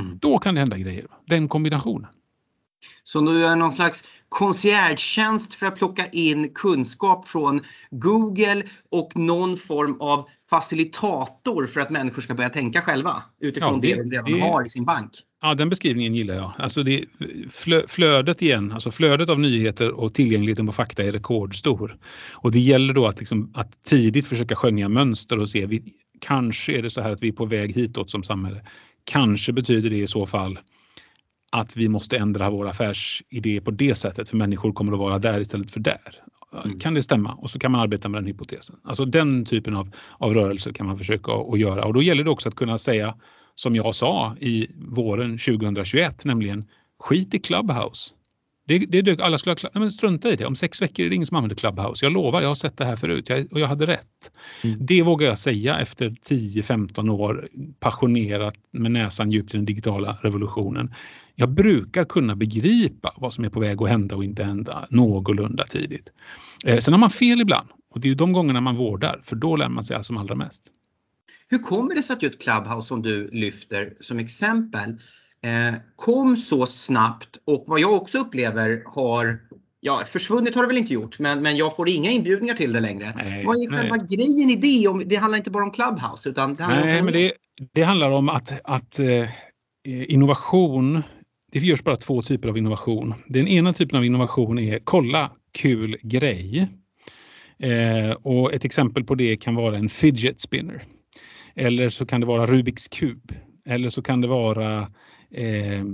Mm. 0.00 0.18
Då 0.18 0.38
kan 0.38 0.54
det 0.54 0.60
hända 0.60 0.78
grejer. 0.78 1.06
Den 1.26 1.48
kombinationen. 1.48 2.10
Så 3.04 3.20
du 3.20 3.44
är 3.44 3.56
någon 3.56 3.72
slags 3.72 4.04
conciergetjänst 4.28 5.54
för 5.54 5.66
att 5.66 5.76
plocka 5.76 6.06
in 6.06 6.48
kunskap 6.54 7.28
från 7.28 7.60
Google 7.90 8.62
och 8.90 9.16
någon 9.16 9.56
form 9.56 10.00
av 10.00 10.28
facilitator 10.50 11.66
för 11.66 11.80
att 11.80 11.90
människor 11.90 12.22
ska 12.22 12.34
börja 12.34 12.50
tänka 12.50 12.82
själva 12.82 13.22
utifrån 13.40 13.74
ja, 13.74 13.80
det, 13.80 13.94
det 13.94 14.02
de 14.02 14.10
redan 14.10 14.32
det, 14.32 14.40
har 14.40 14.66
i 14.66 14.68
sin 14.68 14.84
bank. 14.84 15.10
Ja, 15.42 15.54
den 15.54 15.68
beskrivningen 15.68 16.14
gillar 16.14 16.34
jag. 16.34 16.52
Alltså 16.58 16.82
det, 16.82 17.04
flödet 17.88 18.42
igen, 18.42 18.72
alltså 18.72 18.90
flödet 18.90 19.28
av 19.28 19.40
nyheter 19.40 19.90
och 19.90 20.14
tillgängligheten 20.14 20.66
på 20.66 20.72
fakta 20.72 21.02
är 21.02 21.12
rekordstor. 21.12 21.96
Och 22.32 22.52
det 22.52 22.60
gäller 22.60 22.94
då 22.94 23.06
att, 23.06 23.18
liksom, 23.18 23.52
att 23.54 23.82
tidigt 23.82 24.26
försöka 24.26 24.56
skönja 24.56 24.88
mönster 24.88 25.38
och 25.38 25.48
se, 25.48 25.66
kanske 26.20 26.78
är 26.78 26.82
det 26.82 26.90
så 26.90 27.00
här 27.00 27.10
att 27.10 27.22
vi 27.22 27.28
är 27.28 27.32
på 27.32 27.44
väg 27.44 27.72
hitåt 27.72 28.10
som 28.10 28.22
samhälle. 28.22 28.62
Kanske 29.04 29.52
betyder 29.52 29.90
det 29.90 29.96
i 29.96 30.06
så 30.06 30.26
fall 30.26 30.58
att 31.50 31.76
vi 31.76 31.88
måste 31.88 32.18
ändra 32.18 32.50
vår 32.50 32.68
affärsidé 32.68 33.60
på 33.60 33.70
det 33.70 33.94
sättet 33.94 34.28
för 34.28 34.36
människor 34.36 34.72
kommer 34.72 34.92
att 34.92 34.98
vara 34.98 35.18
där 35.18 35.40
istället 35.40 35.70
för 35.70 35.80
där. 35.80 36.22
Mm. 36.64 36.78
Kan 36.78 36.94
det 36.94 37.02
stämma? 37.02 37.32
Och 37.32 37.50
så 37.50 37.58
kan 37.58 37.72
man 37.72 37.80
arbeta 37.80 38.08
med 38.08 38.22
den 38.22 38.26
hypotesen. 38.26 38.76
Alltså 38.84 39.04
den 39.04 39.44
typen 39.44 39.76
av, 39.76 39.90
av 40.18 40.34
rörelser 40.34 40.72
kan 40.72 40.86
man 40.86 40.98
försöka 40.98 41.32
att 41.32 41.58
göra 41.58 41.84
och 41.84 41.94
då 41.94 42.02
gäller 42.02 42.24
det 42.24 42.30
också 42.30 42.48
att 42.48 42.54
kunna 42.54 42.78
säga 42.78 43.14
som 43.54 43.76
jag 43.76 43.94
sa 43.94 44.36
i 44.40 44.66
våren 44.74 45.38
2021, 45.38 46.24
nämligen 46.24 46.64
skit 46.98 47.34
i 47.34 47.38
Clubhouse. 47.38 48.14
Det, 48.68 48.78
det 48.78 49.02
dök, 49.02 49.20
alla 49.20 49.38
skulle 49.38 49.56
ha, 49.62 49.80
men 49.80 49.90
strunta 49.90 50.30
i 50.30 50.36
det. 50.36 50.46
Om 50.46 50.56
sex 50.56 50.82
veckor 50.82 51.06
är 51.06 51.08
det 51.08 51.14
ingen 51.14 51.26
som 51.26 51.36
använder 51.36 51.56
Clubhouse. 51.56 52.04
Jag 52.04 52.12
lovar, 52.12 52.42
jag 52.42 52.48
har 52.48 52.54
sett 52.54 52.76
det 52.76 52.84
här 52.84 52.96
förut 52.96 53.28
jag, 53.28 53.52
och 53.52 53.60
jag 53.60 53.66
hade 53.66 53.86
rätt. 53.86 54.30
Mm. 54.64 54.76
Det 54.80 55.02
vågar 55.02 55.28
jag 55.28 55.38
säga 55.38 55.78
efter 55.78 56.10
10-15 56.10 57.10
år 57.10 57.48
passionerat 57.80 58.54
med 58.70 58.90
näsan 58.90 59.32
djupt 59.32 59.54
i 59.54 59.56
den 59.56 59.66
digitala 59.66 60.18
revolutionen. 60.22 60.94
Jag 61.34 61.48
brukar 61.48 62.04
kunna 62.04 62.36
begripa 62.36 63.14
vad 63.16 63.32
som 63.32 63.44
är 63.44 63.48
på 63.48 63.60
väg 63.60 63.82
att 63.82 63.88
hända 63.88 64.16
och 64.16 64.24
inte 64.24 64.44
hända 64.44 64.86
någorlunda 64.90 65.64
tidigt. 65.66 66.12
Eh, 66.64 66.78
sen 66.78 66.94
har 66.94 66.98
man 67.00 67.10
fel 67.10 67.40
ibland 67.40 67.68
och 67.90 68.00
det 68.00 68.10
är 68.10 68.14
de 68.14 68.32
gångerna 68.32 68.60
man 68.60 68.76
vårdar 68.76 69.20
för 69.22 69.36
då 69.36 69.56
lär 69.56 69.68
man 69.68 69.84
sig 69.84 70.04
som 70.04 70.16
allra 70.16 70.34
mest. 70.34 70.72
Hur 71.48 71.58
kommer 71.58 71.94
det 71.94 72.02
sig 72.02 72.16
att 72.16 72.22
just 72.22 72.42
Clubhouse 72.42 72.88
som 72.88 73.02
du 73.02 73.28
lyfter 73.32 73.94
som 74.00 74.18
exempel 74.18 74.96
kom 75.96 76.36
så 76.36 76.66
snabbt 76.66 77.36
och 77.44 77.64
vad 77.66 77.80
jag 77.80 77.92
också 77.92 78.18
upplever 78.18 78.82
har 78.86 79.38
Ja, 79.80 80.02
försvunnit 80.06 80.54
har 80.54 80.62
det 80.62 80.68
väl 80.68 80.78
inte 80.78 80.92
gjort, 80.92 81.18
men, 81.18 81.42
men 81.42 81.56
jag 81.56 81.76
får 81.76 81.88
inga 81.88 82.10
inbjudningar 82.10 82.54
till 82.54 82.72
det 82.72 82.80
längre. 82.80 83.12
Nej, 83.14 83.44
Vad 83.44 83.56
är 83.56 83.70
själva 83.70 83.96
grejen 83.96 84.50
i 84.50 84.56
det? 84.56 84.88
Om, 84.88 85.02
det 85.06 85.16
handlar 85.16 85.38
inte 85.38 85.50
bara 85.50 85.64
om 85.64 85.70
Clubhouse. 85.70 86.28
Utan 86.28 86.54
det 86.54 86.62
handlar 86.62 86.86
nej, 86.86 86.98
om 86.98 87.04
men 87.04 87.14
det, 87.14 87.32
det, 87.72 87.82
handlar 87.82 88.10
om 88.10 88.28
att, 88.28 88.60
att 88.64 88.98
eh, 88.98 89.28
innovation, 89.84 91.02
det 91.52 91.58
görs 91.58 91.82
bara 91.82 91.96
två 91.96 92.22
typer 92.22 92.48
av 92.48 92.58
innovation. 92.58 93.14
Den 93.26 93.48
ena 93.48 93.72
typen 93.72 93.98
av 93.98 94.04
innovation 94.04 94.58
är 94.58 94.78
kolla, 94.84 95.30
kul 95.52 95.96
grej. 96.02 96.68
Eh, 97.58 98.10
och 98.10 98.52
ett 98.52 98.64
exempel 98.64 99.04
på 99.04 99.14
det 99.14 99.36
kan 99.36 99.54
vara 99.54 99.76
en 99.76 99.88
fidget 99.88 100.40
spinner. 100.40 100.84
Eller 101.54 101.88
så 101.88 102.06
kan 102.06 102.20
det 102.20 102.26
vara 102.26 102.46
Rubiks 102.46 102.88
kub. 102.88 103.32
Eller 103.66 103.88
så 103.88 104.02
kan 104.02 104.20
det 104.20 104.28
vara 104.28 104.88
eh, 105.30 105.84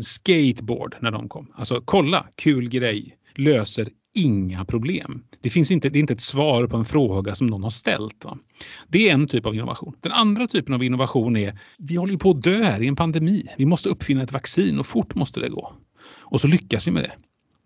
skateboard 0.00 0.96
när 1.00 1.10
de 1.10 1.28
kom. 1.28 1.52
Alltså 1.54 1.82
kolla, 1.84 2.26
kul 2.34 2.68
grej, 2.68 3.16
löser 3.34 3.88
inga 4.14 4.64
problem. 4.64 5.24
Det, 5.40 5.50
finns 5.50 5.70
inte, 5.70 5.88
det 5.88 5.98
är 5.98 6.00
inte 6.00 6.12
ett 6.12 6.20
svar 6.20 6.66
på 6.66 6.76
en 6.76 6.84
fråga 6.84 7.34
som 7.34 7.46
någon 7.46 7.62
har 7.62 7.70
ställt. 7.70 8.24
Va? 8.24 8.38
Det 8.88 9.08
är 9.08 9.14
en 9.14 9.26
typ 9.26 9.46
av 9.46 9.54
innovation. 9.54 9.96
Den 10.00 10.12
andra 10.12 10.46
typen 10.46 10.74
av 10.74 10.84
innovation 10.84 11.36
är, 11.36 11.58
vi 11.78 11.96
håller 11.96 12.16
på 12.16 12.30
att 12.30 12.42
dö 12.42 12.62
här 12.62 12.82
i 12.82 12.88
en 12.88 12.96
pandemi. 12.96 13.46
Vi 13.58 13.66
måste 13.66 13.88
uppfinna 13.88 14.22
ett 14.22 14.32
vaccin 14.32 14.78
och 14.78 14.86
fort 14.86 15.14
måste 15.14 15.40
det 15.40 15.48
gå. 15.48 15.72
Och 16.18 16.40
så 16.40 16.46
lyckas 16.46 16.86
vi 16.86 16.90
med 16.90 17.02
det. 17.02 17.12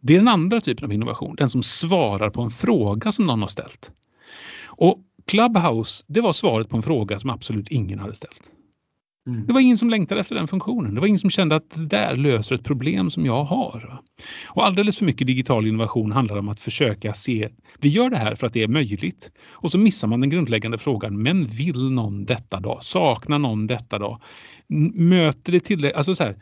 Det 0.00 0.14
är 0.14 0.18
den 0.18 0.28
andra 0.28 0.60
typen 0.60 0.84
av 0.84 0.92
innovation, 0.92 1.36
den 1.36 1.50
som 1.50 1.62
svarar 1.62 2.30
på 2.30 2.42
en 2.42 2.50
fråga 2.50 3.12
som 3.12 3.24
någon 3.24 3.42
har 3.42 3.48
ställt. 3.48 3.92
Och 4.66 4.98
Clubhouse, 5.26 6.04
det 6.06 6.20
var 6.20 6.32
svaret 6.32 6.68
på 6.68 6.76
en 6.76 6.82
fråga 6.82 7.18
som 7.18 7.30
absolut 7.30 7.68
ingen 7.68 7.98
hade 7.98 8.14
ställt. 8.14 8.53
Mm. 9.26 9.46
Det 9.46 9.52
var 9.52 9.60
ingen 9.60 9.78
som 9.78 9.90
längtade 9.90 10.20
efter 10.20 10.34
den 10.34 10.48
funktionen. 10.48 10.94
Det 10.94 11.00
var 11.00 11.06
ingen 11.06 11.18
som 11.18 11.30
kände 11.30 11.56
att 11.56 11.70
det 11.70 11.86
där 11.86 12.16
löser 12.16 12.54
ett 12.54 12.64
problem 12.64 13.10
som 13.10 13.26
jag 13.26 13.44
har. 13.44 14.00
Och 14.48 14.66
alldeles 14.66 14.98
för 14.98 15.04
mycket 15.04 15.26
digital 15.26 15.66
innovation 15.66 16.12
handlar 16.12 16.38
om 16.38 16.48
att 16.48 16.60
försöka 16.60 17.14
se, 17.14 17.48
vi 17.80 17.88
gör 17.88 18.10
det 18.10 18.16
här 18.16 18.34
för 18.34 18.46
att 18.46 18.52
det 18.52 18.62
är 18.62 18.68
möjligt. 18.68 19.30
Och 19.50 19.70
så 19.70 19.78
missar 19.78 20.08
man 20.08 20.20
den 20.20 20.30
grundläggande 20.30 20.78
frågan, 20.78 21.22
men 21.22 21.46
vill 21.46 21.90
någon 21.90 22.24
detta 22.24 22.60
då? 22.60 22.78
Saknar 22.82 23.38
någon 23.38 23.66
detta 23.66 23.98
då? 23.98 24.18
Möter 24.94 25.52
det 25.52 25.60
tillräckligt? 25.60 25.96
Alltså 25.96 26.14
så 26.14 26.24
här, 26.24 26.36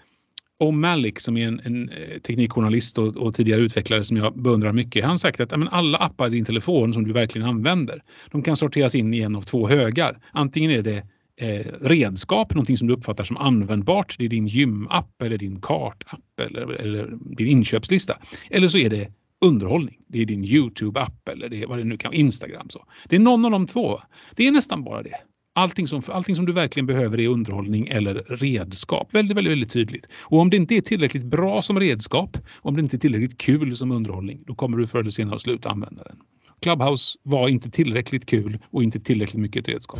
om 0.59 0.81
Malik 0.81 1.21
som 1.21 1.37
är 1.37 1.49
en, 1.49 1.61
en 1.65 1.89
eh, 1.89 2.19
teknikjournalist 2.19 2.99
och, 2.99 3.17
och, 3.17 3.35
tidigare 3.35 3.61
utvecklare 3.61 4.05
som 4.05 4.17
jag 4.17 4.43
beundrar 4.43 4.73
mycket. 4.73 5.03
Han 5.05 5.11
har 5.11 5.19
sagt 5.19 5.41
att 5.41 5.51
men, 5.51 5.69
alla 5.69 5.99
appar 5.99 6.27
i 6.27 6.31
din 6.31 6.45
telefon 6.45 6.93
som 6.93 7.05
du 7.05 7.13
verkligen 7.13 7.49
använder, 7.49 8.03
de 8.31 8.43
kan 8.43 8.57
sorteras 8.57 8.95
in 8.95 9.15
i 9.15 9.21
en 9.21 9.37
av 9.37 9.43
två 9.43 9.69
högar. 9.69 10.19
Antingen 10.33 10.71
är 10.71 10.83
det 10.83 11.03
eh, 11.43 11.67
redskap, 11.81 12.55
någonting 12.55 12.79
som 12.79 12.89
du 12.89 12.95
uppfattar 12.95 13.25
som 13.25 13.37
användbart. 13.37 14.17
Det 14.19 14.25
är 14.25 14.29
din 14.29 14.47
gymapp 14.47 15.23
eller 15.23 15.39
din 15.39 15.61
kartapp 15.61 16.41
eller, 16.41 16.73
eller 16.73 17.19
din 17.37 17.47
inköpslista. 17.47 18.19
Eller 18.51 18.69
så 18.69 18.79
är 18.79 18.91
det 18.91 19.09
underhållning. 19.45 19.99
Det 20.09 20.23
är 20.23 20.27
din 20.27 20.45
Youtube-app 20.45 21.29
eller 21.33 21.49
det 21.49 21.63
är 21.63 21.67
vad 21.67 21.79
det 21.79 21.85
nu 21.85 21.97
kan 21.97 22.13
Instagram. 22.13 22.69
Så. 22.71 22.85
Det 23.09 23.17
är 23.17 23.21
någon 23.21 23.45
av 23.45 23.51
de 23.51 23.67
två. 23.67 23.99
Det 24.37 24.47
är 24.47 24.53
nästan 24.53 24.85
bara 24.85 25.03
det. 25.03 25.17
Allting 25.55 25.89
som, 25.89 26.03
allting 26.07 26.37
som 26.37 26.47
du 26.47 26.53
verkligen 26.53 26.87
behöver 26.87 27.21
är 27.21 27.29
underhållning 27.29 27.87
eller 27.89 28.15
redskap. 28.15 29.15
Väldigt, 29.15 29.37
väldigt, 29.37 29.51
väldigt 29.51 29.73
tydligt. 29.73 30.07
Och 30.21 30.41
om 30.41 30.51
det 30.51 30.57
inte 30.57 30.75
är 30.75 30.81
tillräckligt 30.81 31.25
bra 31.25 31.63
som 31.63 31.81
redskap, 31.81 32.37
om 32.57 32.75
det 32.75 32.81
inte 32.81 32.97
är 32.97 32.99
tillräckligt 32.99 33.39
kul 33.39 33.77
som 33.77 33.91
underhållning, 33.91 34.45
då 34.47 34.55
kommer 34.55 34.79
du 34.79 34.87
förr 34.87 35.01
eller 35.01 35.11
senare 35.11 35.37
att 35.37 35.43
sluta 35.43 35.71
använda 35.71 36.05
den. 36.05 36.17
Clubhouse 36.63 37.19
var 37.23 37.49
inte 37.49 37.71
tillräckligt 37.71 38.27
kul 38.27 38.59
och 38.71 38.83
inte 38.83 39.01
tillräckligt 39.01 39.43
mycket 39.43 39.61
ett 39.61 39.69
redskap. 39.69 39.99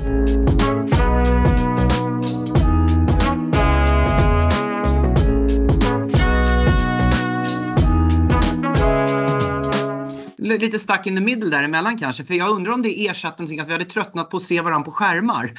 lite 10.63 10.79
stuck 10.79 11.07
in 11.07 11.17
the 11.17 11.21
middle 11.21 11.51
däremellan 11.51 11.99
kanske. 11.99 12.25
För 12.25 12.35
jag 12.35 12.51
undrar 12.51 12.73
om 12.73 12.83
det 12.83 13.07
ersatte 13.07 13.43
någonting 13.43 13.61
att 13.61 13.69
vi 13.69 13.73
hade 13.73 13.85
tröttnat 13.85 14.31
på 14.31 14.37
att 14.37 14.43
se 14.43 14.61
varandra 14.61 14.85
på 14.85 14.91
skärmar. 14.91 15.53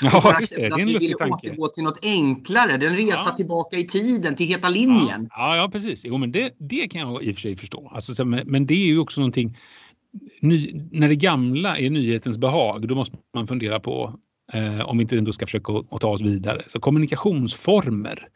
Ja, 0.00 0.36
just 0.40 0.56
det. 0.56 0.62
Det 0.62 0.66
är 0.66 0.78
en 0.78 0.92
lustig 0.92 1.18
tanke. 1.18 1.34
Att 1.34 1.44
vi 1.44 1.48
ville 1.48 1.62
återgå 1.62 1.68
till 1.68 1.84
något 1.84 1.98
enklare. 2.02 2.76
Den 2.76 2.96
resa 2.96 3.22
ja. 3.26 3.36
tillbaka 3.36 3.76
i 3.76 3.86
tiden 3.86 4.36
till 4.36 4.46
heta 4.46 4.68
linjen. 4.68 5.28
Ja, 5.30 5.56
ja, 5.56 5.68
precis. 5.72 6.04
Jo, 6.04 6.16
men 6.16 6.32
det, 6.32 6.54
det 6.58 6.88
kan 6.88 7.00
jag 7.00 7.22
i 7.22 7.30
och 7.30 7.34
för 7.34 7.40
sig 7.40 7.56
förstå. 7.56 7.90
Alltså, 7.94 8.24
men 8.24 8.66
det 8.66 8.74
är 8.74 8.86
ju 8.86 8.98
också 8.98 9.20
någonting. 9.20 9.56
Ny, 10.40 10.72
när 10.90 11.08
det 11.08 11.16
gamla 11.16 11.78
är 11.78 11.90
nyhetens 11.90 12.38
behag, 12.38 12.88
då 12.88 12.94
måste 12.94 13.16
man 13.34 13.46
fundera 13.46 13.80
på 13.80 14.14
eh, 14.52 14.80
om 14.80 14.98
vi 14.98 15.02
inte 15.02 15.18
ändå 15.18 15.32
ska 15.32 15.46
försöka 15.46 15.72
att 15.90 16.00
ta 16.00 16.08
oss 16.08 16.20
vidare. 16.20 16.62
Så 16.66 16.80
kommunikationsformer 16.80 18.28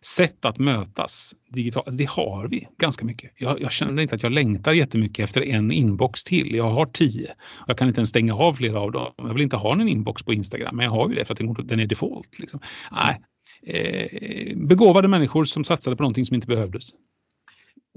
sätt 0.00 0.44
att 0.44 0.58
mötas 0.58 1.34
digitalt, 1.48 1.86
alltså, 1.86 1.98
det 1.98 2.08
har 2.08 2.48
vi 2.48 2.68
ganska 2.78 3.04
mycket. 3.04 3.32
Jag, 3.36 3.60
jag, 3.62 3.72
känner 3.72 4.02
inte 4.02 4.14
att 4.14 4.22
jag 4.22 4.32
längtar 4.32 4.72
jättemycket 4.72 5.24
efter 5.24 5.42
en 5.42 5.70
inbox 5.70 6.24
till. 6.24 6.54
Jag 6.54 6.70
har 6.70 6.86
tio. 6.86 7.34
Jag 7.66 7.78
kan 7.78 7.88
inte 7.88 8.00
ens 8.00 8.10
stänga 8.10 8.34
av 8.34 8.54
flera 8.54 8.80
av 8.80 8.92
dem. 8.92 9.12
Jag 9.16 9.34
vill 9.34 9.42
inte 9.42 9.56
ha 9.56 9.72
en 9.72 9.88
inbox 9.88 10.22
på 10.22 10.32
Instagram, 10.32 10.76
men 10.76 10.84
jag 10.84 10.92
har 10.92 11.08
ju 11.08 11.14
det 11.14 11.24
för 11.24 11.32
att 11.34 11.68
den, 11.68 11.80
är 11.80 11.86
default. 11.86 12.38
Liksom. 12.38 12.60
Nej. 12.92 13.20
Eh, 13.62 14.56
begåvade 14.56 15.08
människor 15.08 15.44
som 15.44 15.64
satsade 15.64 15.96
på 15.96 16.02
någonting 16.02 16.26
som 16.26 16.34
inte 16.34 16.46
behövdes. 16.46 16.90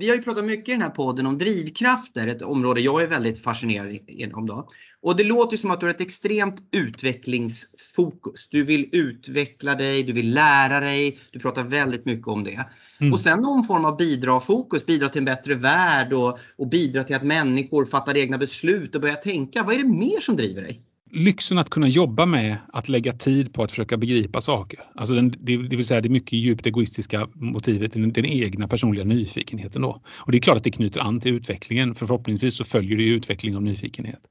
Vi 0.02 0.10
har 0.10 0.16
ju 0.16 0.22
pratat 0.22 0.46
mycket 0.46 0.70
i 0.70 0.72
den 0.72 0.82
här 0.82 0.90
podden 0.90 1.26
om 1.26 1.38
drivkrafter, 1.38 2.28
ett 2.28 2.42
område 2.42 2.82
jag 2.82 3.04
är 3.04 3.08
väldigt 3.08 3.44
fascinerad 3.44 4.00
om. 4.34 4.48
Då. 4.48 4.68
Och 5.02 5.16
det 5.16 5.24
låter 5.24 5.58
som 5.58 5.72
att 5.72 5.80
du 5.80 5.86
har 5.86 5.94
ett 5.94 6.02
extremt 6.02 6.56
utvecklingsfokus. 6.72 8.50
Du 8.50 8.64
vill 8.64 8.90
utveckla 8.92 9.76
dig, 9.76 10.04
du 10.04 10.14
vill 10.14 10.34
lära 10.34 10.80
dig, 10.80 11.20
du 11.32 11.40
pratar 11.40 11.64
väldigt 11.64 12.06
mycket 12.06 12.28
om 12.28 12.44
det. 12.44 12.66
Mm. 13.00 13.14
Och 13.14 13.20
sen 13.20 13.40
någon 13.40 13.64
form 13.64 13.86
av 13.86 13.98
bidra-fokus, 13.98 14.86
bidra 14.86 15.10
till 15.10 15.20
en 15.20 15.26
bättre 15.26 15.56
värld 15.56 16.14
och, 16.14 16.40
och 16.58 16.68
bidra 16.68 17.04
till 17.04 17.16
att 17.16 17.24
människor 17.24 17.86
fattar 17.86 18.18
egna 18.18 18.38
beslut 18.38 18.96
och 18.96 19.02
börjar 19.02 19.16
tänka. 19.16 19.64
Vad 19.64 19.76
är 19.76 19.80
det 19.80 19.90
mer 19.90 20.20
som 20.20 20.36
driver 20.36 20.62
dig? 20.62 20.82
Lyxen 21.13 21.58
att 21.58 21.69
kunna 21.69 21.88
jobba 21.88 22.26
med 22.26 22.58
att 22.74 22.89
lägga 22.89 23.13
tid 23.13 23.54
på 23.54 23.63
att 23.63 23.71
försöka 23.71 23.97
begripa 23.97 24.41
saker. 24.41 24.80
Alltså 24.95 25.15
den, 25.15 25.30
det, 25.39 25.58
det 25.58 25.76
vill 25.76 25.86
säga 25.86 26.02
det 26.02 26.10
mycket 26.10 26.34
djupt 26.34 26.65
egoistiska 26.65 27.28
motivet, 27.34 27.93
den, 27.93 28.13
den, 28.13 28.26
egna 28.26 28.67
personliga 28.67 29.06
nyfikenheten. 29.06 29.82
Då. 29.82 30.02
Och 30.15 30.32
det 30.32 30.38
är 30.38 30.41
klart 30.41 30.58
att 30.58 30.63
det 30.63 30.71
knyter 30.71 31.00
an 31.00 31.19
till 31.19 31.34
utvecklingen 31.34 31.95
för 31.95 32.06
förhoppningsvis 32.06 32.56
så 32.56 32.63
följer 32.63 32.97
det 32.97 33.04
utveckling 33.04 33.56
av 33.56 33.62
nyfikenhet. 33.62 34.21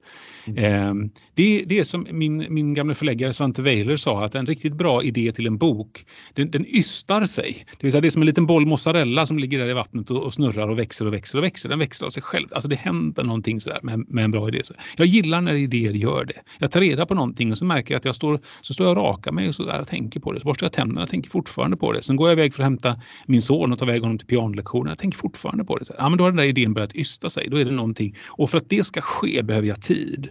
Mm. 0.46 0.64
Eh, 0.64 1.10
det, 1.34 1.64
det 1.66 1.78
är 1.78 1.84
som 1.84 2.06
min, 2.10 2.46
min 2.48 2.74
gamla 2.74 2.94
förläggare 2.94 3.32
Svante 3.32 3.62
Weiler 3.62 3.96
sa 3.96 4.24
att 4.24 4.34
en 4.34 4.46
riktigt 4.46 4.74
bra 4.74 5.02
idé 5.02 5.32
till 5.32 5.46
en 5.46 5.58
bok 5.58 6.04
den, 6.34 6.50
den 6.50 6.66
ystar 6.66 7.26
sig. 7.26 7.66
Det 7.70 7.86
vill 7.86 7.92
säga 7.92 8.00
det 8.00 8.08
är 8.08 8.10
som 8.10 8.22
en 8.22 8.26
liten 8.26 8.46
boll 8.46 8.66
mozzarella 8.66 9.26
som 9.26 9.38
ligger 9.38 9.58
där 9.58 9.68
i 9.68 9.72
vattnet 9.72 10.10
och, 10.10 10.22
och 10.22 10.34
snurrar 10.34 10.68
och 10.68 10.78
växer 10.78 11.06
och 11.06 11.12
växer 11.12 11.38
och 11.38 11.44
växer. 11.44 11.68
Den 11.68 11.78
växer 11.78 12.06
av 12.06 12.10
sig 12.10 12.22
själv. 12.22 12.46
Alltså 12.52 12.68
det 12.68 12.76
händer 12.76 13.24
någonting 13.24 13.60
sådär 13.60 13.78
med, 13.82 14.04
med 14.08 14.24
en 14.24 14.30
bra 14.30 14.48
idé. 14.48 14.62
Jag 14.96 15.06
gillar 15.06 15.40
när 15.40 15.54
idéer 15.54 15.92
gör 15.92 16.24
det. 16.24 16.42
Jag 16.58 16.69
tar 16.70 16.80
reda 16.80 17.06
på 17.06 17.14
någonting 17.14 17.52
och 17.52 17.58
så 17.58 17.64
märker 17.64 17.94
jag 17.94 17.98
att 17.98 18.04
jag 18.04 18.16
står, 18.16 18.40
så 18.62 18.74
står 18.74 18.86
jag 18.86 18.98
och 18.98 19.04
rakar 19.04 19.32
mig 19.32 19.48
och 19.48 19.54
så 19.54 19.64
där, 19.64 19.84
tänker 19.84 20.20
på 20.20 20.32
det. 20.32 20.40
Så 20.40 20.44
borstar 20.44 20.64
jag 20.64 20.72
tänderna 20.72 21.02
och 21.02 21.08
tänker 21.08 21.30
fortfarande 21.30 21.76
på 21.76 21.92
det. 21.92 22.02
Sen 22.02 22.16
går 22.16 22.28
jag 22.28 22.38
iväg 22.38 22.54
för 22.54 22.62
att 22.62 22.66
hämta 22.66 23.00
min 23.26 23.42
son 23.42 23.72
och 23.72 23.78
tar 23.78 23.86
iväg 23.86 24.02
honom 24.02 24.18
till 24.18 24.26
pianolektionen. 24.26 24.88
Jag 24.88 24.98
tänker 24.98 25.18
fortfarande 25.18 25.64
på 25.64 25.76
det. 25.76 25.84
Så, 25.84 25.94
ja, 25.98 26.08
men 26.08 26.18
då 26.18 26.24
har 26.24 26.30
den 26.30 26.36
där 26.36 26.44
idén 26.44 26.74
börjat 26.74 26.94
ysta 26.94 27.30
sig. 27.30 27.48
Då 27.50 27.56
är 27.56 27.64
det 27.64 27.70
någonting. 27.70 28.16
Och 28.28 28.50
för 28.50 28.58
att 28.58 28.68
det 28.68 28.84
ska 28.84 29.00
ske 29.00 29.42
behöver 29.42 29.68
jag 29.68 29.82
tid. 29.82 30.28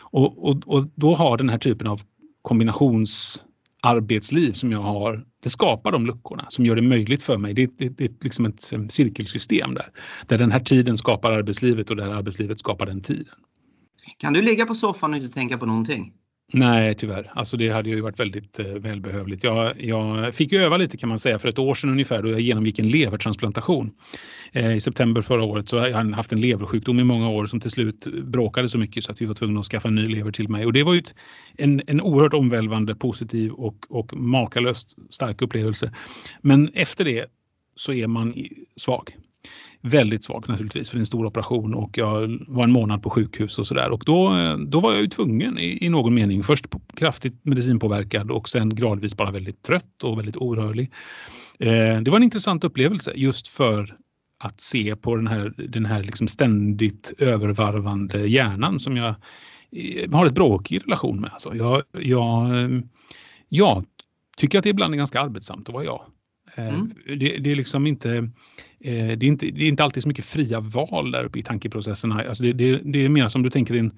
Och, 0.00 0.48
och, 0.48 0.62
och 0.66 0.84
då 0.94 1.14
har 1.14 1.36
den 1.36 1.48
här 1.48 1.58
typen 1.58 1.86
av 1.86 2.00
kombinationsarbetsliv 2.42 4.52
som 4.52 4.72
jag 4.72 4.82
har, 4.82 5.24
det 5.42 5.50
skapar 5.50 5.92
de 5.92 6.06
luckorna 6.06 6.46
som 6.48 6.66
gör 6.66 6.76
det 6.76 6.82
möjligt 6.82 7.22
för 7.22 7.36
mig. 7.36 7.54
Det, 7.54 7.78
det, 7.78 7.88
det 7.88 8.04
är 8.04 8.10
liksom 8.20 8.44
ett 8.44 8.72
cirkelsystem 8.88 9.74
där. 9.74 9.90
Där 10.26 10.38
den 10.38 10.52
här 10.52 10.60
tiden 10.60 10.96
skapar 10.96 11.32
arbetslivet 11.32 11.90
och 11.90 11.96
det 11.96 12.04
här 12.04 12.10
arbetslivet 12.10 12.58
skapar 12.58 12.86
den 12.86 13.00
tiden. 13.00 13.34
Kan 14.16 14.32
du 14.32 14.42
ligga 14.42 14.66
på 14.66 14.74
soffan 14.74 15.10
och 15.10 15.16
inte 15.16 15.34
tänka 15.34 15.58
på 15.58 15.66
någonting? 15.66 16.12
Nej, 16.52 16.94
tyvärr. 16.94 17.30
Alltså 17.34 17.56
det 17.56 17.68
hade 17.68 17.88
ju 17.88 18.00
varit 18.00 18.20
väldigt 18.20 18.58
eh, 18.58 18.66
välbehövligt. 18.66 19.44
Jag, 19.44 19.82
jag 19.84 20.34
fick 20.34 20.52
öva 20.52 20.76
lite 20.76 20.96
kan 20.96 21.08
man 21.08 21.18
säga 21.18 21.38
för 21.38 21.48
ett 21.48 21.58
år 21.58 21.74
sedan 21.74 21.90
ungefär 21.90 22.22
då 22.22 22.30
jag 22.30 22.40
genomgick 22.40 22.78
en 22.78 22.88
levertransplantation. 22.88 23.90
Eh, 24.52 24.76
I 24.76 24.80
september 24.80 25.22
förra 25.22 25.44
året 25.44 25.68
så 25.68 25.78
hade 25.78 25.90
jag 25.90 26.04
haft 26.04 26.32
en 26.32 26.40
leversjukdom 26.40 27.00
i 27.00 27.04
många 27.04 27.28
år 27.28 27.46
som 27.46 27.60
till 27.60 27.70
slut 27.70 28.06
bråkade 28.22 28.68
så 28.68 28.78
mycket 28.78 29.04
så 29.04 29.12
att 29.12 29.22
vi 29.22 29.26
var 29.26 29.34
tvungna 29.34 29.60
att 29.60 29.66
skaffa 29.66 29.88
en 29.88 29.94
ny 29.94 30.08
lever 30.08 30.32
till 30.32 30.48
mig. 30.48 30.66
Och 30.66 30.72
det 30.72 30.82
var 30.82 30.92
ju 30.92 30.98
ett, 30.98 31.14
en, 31.56 31.82
en 31.86 32.00
oerhört 32.00 32.34
omvälvande, 32.34 32.94
positiv 32.94 33.52
och, 33.52 33.86
och 33.88 34.16
makalöst 34.16 34.96
stark 35.10 35.42
upplevelse. 35.42 35.94
Men 36.40 36.68
efter 36.74 37.04
det 37.04 37.26
så 37.76 37.92
är 37.92 38.06
man 38.06 38.34
svag 38.76 39.16
väldigt 39.80 40.24
svag 40.24 40.48
naturligtvis 40.48 40.90
för 40.90 40.98
en 40.98 41.06
stor 41.06 41.26
operation 41.26 41.74
och 41.74 41.98
jag 41.98 42.38
var 42.48 42.64
en 42.64 42.72
månad 42.72 43.02
på 43.02 43.10
sjukhus 43.10 43.58
och 43.58 43.66
sådär. 43.66 43.90
Och 43.90 44.02
då, 44.06 44.36
eh, 44.36 44.56
då 44.58 44.80
var 44.80 44.92
jag 44.92 45.00
ju 45.00 45.06
tvungen 45.06 45.58
i, 45.58 45.86
i 45.86 45.88
någon 45.88 46.14
mening, 46.14 46.42
först 46.42 46.66
kraftigt 46.94 47.40
medicinpåverkad 47.42 48.30
och 48.30 48.48
sen 48.48 48.74
gradvis 48.74 49.16
bara 49.16 49.30
väldigt 49.30 49.62
trött 49.62 50.02
och 50.02 50.18
väldigt 50.18 50.36
orörlig. 50.36 50.92
Eh, 51.58 52.00
det 52.00 52.10
var 52.10 52.16
en 52.16 52.22
intressant 52.22 52.64
upplevelse 52.64 53.12
just 53.16 53.48
för 53.48 53.96
att 54.38 54.60
se 54.60 54.96
på 54.96 55.16
den 55.16 55.26
här, 55.26 55.54
den 55.68 55.86
här 55.86 56.02
liksom 56.02 56.28
ständigt 56.28 57.12
övervarvande 57.18 58.26
hjärnan 58.26 58.80
som 58.80 58.96
jag 58.96 59.14
eh, 59.72 60.12
har 60.12 60.26
ett 60.26 60.34
bråkig 60.34 60.82
relation 60.84 61.20
med. 61.20 61.30
Alltså 61.32 61.56
jag, 61.56 61.82
jag, 61.92 62.62
eh, 62.62 62.68
jag 63.48 63.84
tycker 64.36 64.58
att 64.58 64.64
det 64.64 64.70
ibland 64.70 64.94
är 64.94 64.98
ganska 64.98 65.20
arbetsamt 65.20 65.68
att 65.68 65.74
vara 65.74 65.84
jag. 65.84 66.02
Eh, 66.54 66.68
mm. 66.68 66.94
Det, 67.06 67.38
det, 67.38 67.50
är 67.50 67.54
liksom 67.54 67.86
inte, 67.86 68.16
eh, 68.80 69.06
det 69.18 69.22
är 69.22 69.24
inte, 69.24 69.46
det 69.46 69.64
är 69.64 69.68
inte 69.68 69.84
alltid 69.84 70.02
så 70.02 70.08
mycket 70.08 70.24
fria 70.24 70.60
val 70.60 71.10
där 71.10 71.24
uppe 71.24 71.38
i 71.38 71.42
tankeprocesserna. 71.42 72.24
Alltså 72.28 72.42
det, 72.42 72.52
det, 72.52 72.80
det 72.84 73.04
är 73.04 73.08
mer 73.08 73.28
som 73.28 73.42
du 73.42 73.50
tänker 73.50 73.74
din 73.74 73.92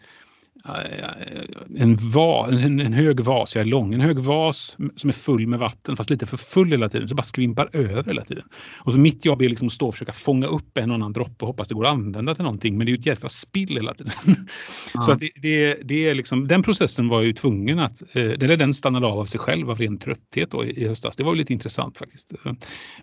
en, 1.77 1.97
va, 1.97 2.49
en, 2.51 2.81
en, 2.81 2.93
hög 2.93 3.21
vas, 3.21 3.55
jag 3.55 3.63
är 3.63 3.67
lång, 3.67 3.95
en 3.95 4.01
hög 4.01 4.19
vas 4.19 4.77
som 4.97 5.11
är 5.11 5.15
full 5.15 5.47
med 5.47 5.59
vatten 5.59 5.97
fast 5.97 6.11
lite 6.11 6.27
för 6.27 6.37
full 6.37 6.71
hela 6.71 6.89
tiden, 6.89 7.09
så 7.09 7.15
bara 7.15 7.23
skvimpar 7.23 7.71
över 7.73 8.05
hela 8.05 8.25
tiden. 8.25 8.45
Och 8.79 8.93
så 8.93 8.99
mitt 8.99 9.25
jobb 9.25 9.43
är 9.43 9.49
liksom 9.49 9.67
att 9.67 9.73
stå 9.73 9.89
och 9.89 9.95
försöka 9.95 10.13
fånga 10.13 10.47
upp 10.47 10.79
en 10.79 10.91
och 10.91 10.95
annan 10.95 11.13
droppe 11.13 11.45
och 11.45 11.47
hoppas 11.47 11.69
det 11.69 11.75
går 11.75 11.87
att 11.87 11.93
använda 11.93 12.35
till 12.35 12.45
någonting, 12.45 12.79
men 12.79 12.87
det 12.87 12.91
är 12.91 12.95
ju 12.95 12.99
ett 12.99 13.07
jävla 13.07 13.29
spill 13.29 13.77
hela 13.77 13.95
tiden. 13.95 14.13
Ja. 14.95 15.01
Så 15.01 15.13
att 15.13 15.19
det, 15.21 15.31
det, 15.37 15.79
det, 15.85 16.09
är 16.09 16.15
liksom, 16.15 16.49
den 16.49 16.63
processen 16.63 17.09
var 17.09 17.23
ju 17.23 17.33
tvungen 17.33 17.79
att, 17.79 18.03
eh, 18.13 18.23
eller 18.23 18.57
den 18.57 18.75
stannade 18.75 19.07
av 19.07 19.19
av 19.19 19.27
sig 19.27 19.41
själv 19.41 19.71
av 19.71 19.79
ren 19.79 19.99
trötthet 19.99 20.51
då 20.51 20.65
i, 20.65 20.83
i 20.83 20.89
höstas. 20.89 21.17
Det 21.17 21.23
var 21.23 21.33
ju 21.33 21.39
lite 21.39 21.53
intressant 21.53 21.99
faktiskt, 21.99 22.33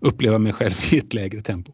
uppleva 0.02 0.38
mig 0.38 0.54
själv 0.54 0.74
i 0.92 0.98
ett 0.98 1.14
lägre 1.14 1.42
tempo. 1.42 1.72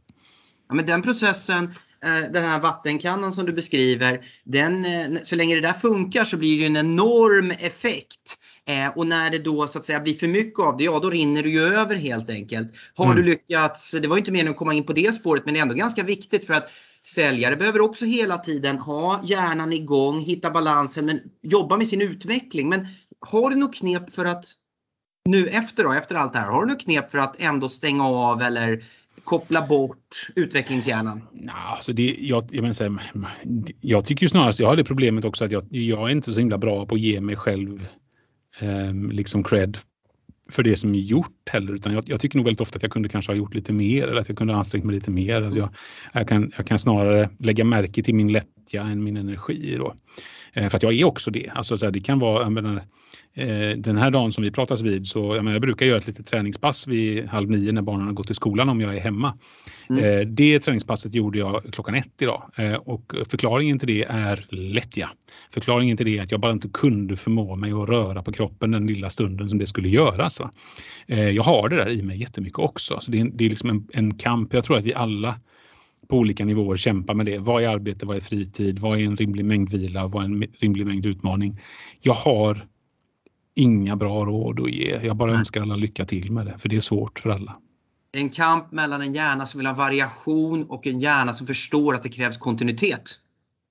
Ja, 0.69 0.75
men 0.75 0.85
den 0.85 1.01
processen 1.01 1.65
Eh, 1.65 1.73
den 2.09 2.43
här 2.43 2.59
vattenkannan 2.59 3.33
som 3.33 3.45
du 3.45 3.53
beskriver, 3.53 4.25
den, 4.43 4.85
eh, 4.85 5.23
så 5.23 5.35
länge 5.35 5.55
det 5.55 5.61
där 5.61 5.73
funkar 5.73 6.23
så 6.23 6.37
blir 6.37 6.59
det 6.59 6.65
en 6.65 6.77
enorm 6.77 7.51
effekt. 7.51 8.39
Eh, 8.65 8.87
och 8.97 9.07
när 9.07 9.29
det 9.29 9.39
då 9.39 9.67
så 9.67 9.79
att 9.79 9.85
säga 9.85 9.99
blir 9.99 10.13
för 10.13 10.27
mycket 10.27 10.59
av 10.59 10.77
det, 10.77 10.83
ja 10.83 10.99
då 10.99 11.09
rinner 11.09 11.43
det 11.43 11.49
ju 11.49 11.63
över 11.63 11.95
helt 11.95 12.29
enkelt. 12.29 12.71
Har 12.95 13.05
mm. 13.05 13.17
du 13.17 13.23
lyckats, 13.23 13.91
det 13.91 14.07
var 14.07 14.17
inte 14.17 14.31
meningen 14.31 14.51
att 14.51 14.57
komma 14.57 14.73
in 14.73 14.85
på 14.85 14.93
det 14.93 15.15
spåret, 15.15 15.45
men 15.45 15.53
det 15.53 15.59
är 15.59 15.61
ändå 15.61 15.75
ganska 15.75 16.03
viktigt 16.03 16.45
för 16.45 16.53
att 16.53 16.69
säljare 17.05 17.55
behöver 17.55 17.81
också 17.81 18.05
hela 18.05 18.37
tiden 18.37 18.77
ha 18.77 19.21
hjärnan 19.23 19.73
igång, 19.73 20.19
hitta 20.19 20.51
balansen, 20.51 21.05
men 21.05 21.19
jobba 21.41 21.77
med 21.77 21.87
sin 21.87 22.01
utveckling. 22.01 22.69
Men 22.69 22.87
har 23.19 23.49
du 23.49 23.55
något 23.55 23.75
knep 23.75 24.13
för 24.13 24.25
att 24.25 24.45
nu 25.29 25.47
efter 25.47 25.83
då, 25.83 25.91
efter 25.91 26.15
allt 26.15 26.33
det 26.33 26.39
här, 26.39 26.51
har 26.51 26.65
du 26.65 26.71
något 26.71 26.81
knep 26.81 27.11
för 27.11 27.17
att 27.17 27.41
ändå 27.41 27.69
stänga 27.69 28.07
av 28.07 28.41
eller 28.41 28.83
koppla 29.23 29.67
bort 29.67 30.27
utvecklingshjärnan? 30.35 31.21
Nah, 31.31 31.71
alltså 31.71 31.93
det, 31.93 32.15
jag, 32.19 32.43
jag, 32.51 32.61
menar, 32.61 33.01
jag 33.81 34.05
tycker 34.05 34.23
ju 34.23 34.29
snarast, 34.29 34.59
jag 34.59 34.67
har 34.67 34.75
det 34.75 34.83
problemet 34.83 35.25
också 35.25 35.45
att 35.45 35.51
jag, 35.51 35.65
jag 35.69 36.09
är 36.09 36.11
inte 36.11 36.33
så 36.33 36.39
himla 36.39 36.57
bra 36.57 36.85
på 36.85 36.95
att 36.95 37.01
ge 37.01 37.21
mig 37.21 37.35
själv 37.35 37.87
eh, 38.59 38.93
liksom 39.11 39.43
cred 39.43 39.77
för 40.51 40.63
det 40.63 40.75
som 40.75 40.95
är 40.95 40.99
gjort 40.99 41.49
heller, 41.49 41.73
utan 41.73 41.93
jag, 41.93 42.03
jag, 42.07 42.21
tycker 42.21 42.37
nog 42.37 42.45
väldigt 42.45 42.61
ofta 42.61 42.77
att 42.77 42.83
jag 42.83 42.91
kunde 42.91 43.09
kanske 43.09 43.31
ha 43.31 43.37
gjort 43.37 43.53
lite 43.53 43.73
mer 43.73 44.07
eller 44.07 44.21
att 44.21 44.29
jag 44.29 44.37
kunde 44.37 44.53
ha 44.53 44.59
ansträngt 44.59 44.85
mig 44.85 44.95
lite 44.95 45.11
mer. 45.11 45.41
Alltså 45.41 45.59
jag, 45.59 45.69
jag, 46.13 46.27
kan, 46.27 46.51
jag 46.57 46.67
kan 46.67 46.79
snarare 46.79 47.29
lägga 47.39 47.63
märke 47.63 48.03
till 48.03 48.15
min 48.15 48.31
lättja 48.31 48.81
än 48.81 49.03
min 49.03 49.17
energi 49.17 49.75
då. 49.79 49.95
Eh, 50.53 50.69
för 50.69 50.77
att 50.77 50.83
jag 50.83 50.93
är 50.93 51.03
också 51.03 51.31
det. 51.31 51.49
Alltså 51.55 51.77
så 51.77 51.85
här, 51.85 51.91
det 51.91 51.99
kan 51.99 52.19
vara, 52.19 52.49
menar, 52.49 52.81
Eh, 53.35 53.77
den 53.77 53.97
här 53.97 54.11
dagen 54.11 54.31
som 54.31 54.43
vi 54.43 54.51
pratas 54.51 54.81
vid 54.81 55.07
så 55.07 55.19
jag, 55.19 55.43
menar, 55.43 55.51
jag 55.51 55.61
brukar 55.61 55.85
göra 55.85 55.97
ett 55.97 56.07
litet 56.07 56.27
träningspass 56.27 56.87
vid 56.87 57.27
halv 57.27 57.49
nio 57.49 57.71
när 57.71 57.81
barnen 57.81 58.05
har 58.05 58.13
gått 58.13 58.27
till 58.27 58.35
skolan 58.35 58.69
om 58.69 58.81
jag 58.81 58.95
är 58.95 58.99
hemma. 58.99 59.33
Mm. 59.89 60.03
Eh, 60.03 60.27
det 60.27 60.59
träningspasset 60.59 61.13
gjorde 61.13 61.39
jag 61.39 61.63
klockan 61.71 61.95
ett 61.95 62.21
idag 62.21 62.43
och 62.79 63.15
förklaringen 63.29 63.79
till 63.79 63.87
det 63.87 64.03
är 64.03 64.45
lättja. 64.49 65.09
Förklaringen 65.51 65.97
till 65.97 66.05
det 66.05 66.17
är 66.17 66.23
att 66.23 66.31
jag 66.31 66.39
bara 66.39 66.51
inte 66.51 66.69
kunde 66.73 67.15
förmå 67.15 67.55
mig 67.55 67.71
att 67.71 67.89
röra 67.89 68.23
på 68.23 68.31
kroppen 68.31 68.71
den 68.71 68.87
lilla 68.87 69.09
stunden 69.09 69.49
som 69.49 69.59
det 69.59 69.65
skulle 69.65 69.89
göras. 69.89 70.39
Va? 70.39 70.51
Jag 71.07 71.43
har 71.43 71.69
det 71.69 71.75
där 71.75 71.89
i 71.89 72.01
mig 72.01 72.19
jättemycket 72.19 72.59
också. 72.59 72.99
Så 73.01 73.11
det 73.11 73.19
är, 73.19 73.25
det 73.33 73.45
är 73.45 73.49
liksom 73.49 73.69
en, 73.69 73.87
en 73.93 74.17
kamp. 74.17 74.53
Jag 74.53 74.63
tror 74.63 74.77
att 74.77 74.83
vi 74.83 74.93
alla 74.93 75.35
på 76.13 76.17
olika 76.19 76.45
nivåer 76.45 76.77
kämpar 76.77 77.13
med 77.13 77.25
det. 77.25 77.37
Vad 77.37 77.63
är 77.63 77.67
arbete? 77.67 78.05
Vad 78.05 78.15
är 78.15 78.21
fritid? 78.21 78.79
Vad 78.79 78.99
är 78.99 79.03
en 79.03 79.17
rimlig 79.17 79.45
mängd 79.45 79.69
vila? 79.69 80.07
Vad 80.07 80.23
är 80.23 80.25
en 80.25 80.47
rimlig 80.59 80.87
mängd 80.87 81.05
utmaning? 81.05 81.59
Jag 82.01 82.13
har 82.13 82.67
inga 83.55 83.95
bra 83.95 84.25
råd 84.25 84.59
att 84.59 84.71
ge. 84.71 84.99
Jag 85.03 85.15
bara 85.15 85.33
önskar 85.33 85.61
alla 85.61 85.75
lycka 85.75 86.05
till 86.05 86.31
med 86.31 86.45
det, 86.45 86.57
för 86.57 86.69
det 86.69 86.75
är 86.75 86.79
svårt 86.79 87.19
för 87.19 87.29
alla. 87.29 87.55
En 88.11 88.29
kamp 88.29 88.71
mellan 88.71 89.01
en 89.01 89.13
hjärna 89.13 89.45
som 89.45 89.57
vill 89.57 89.67
ha 89.67 89.73
variation 89.73 90.63
och 90.63 90.87
en 90.87 90.99
hjärna 90.99 91.33
som 91.33 91.47
förstår 91.47 91.95
att 91.95 92.03
det 92.03 92.09
krävs 92.09 92.37
kontinuitet. 92.37 93.19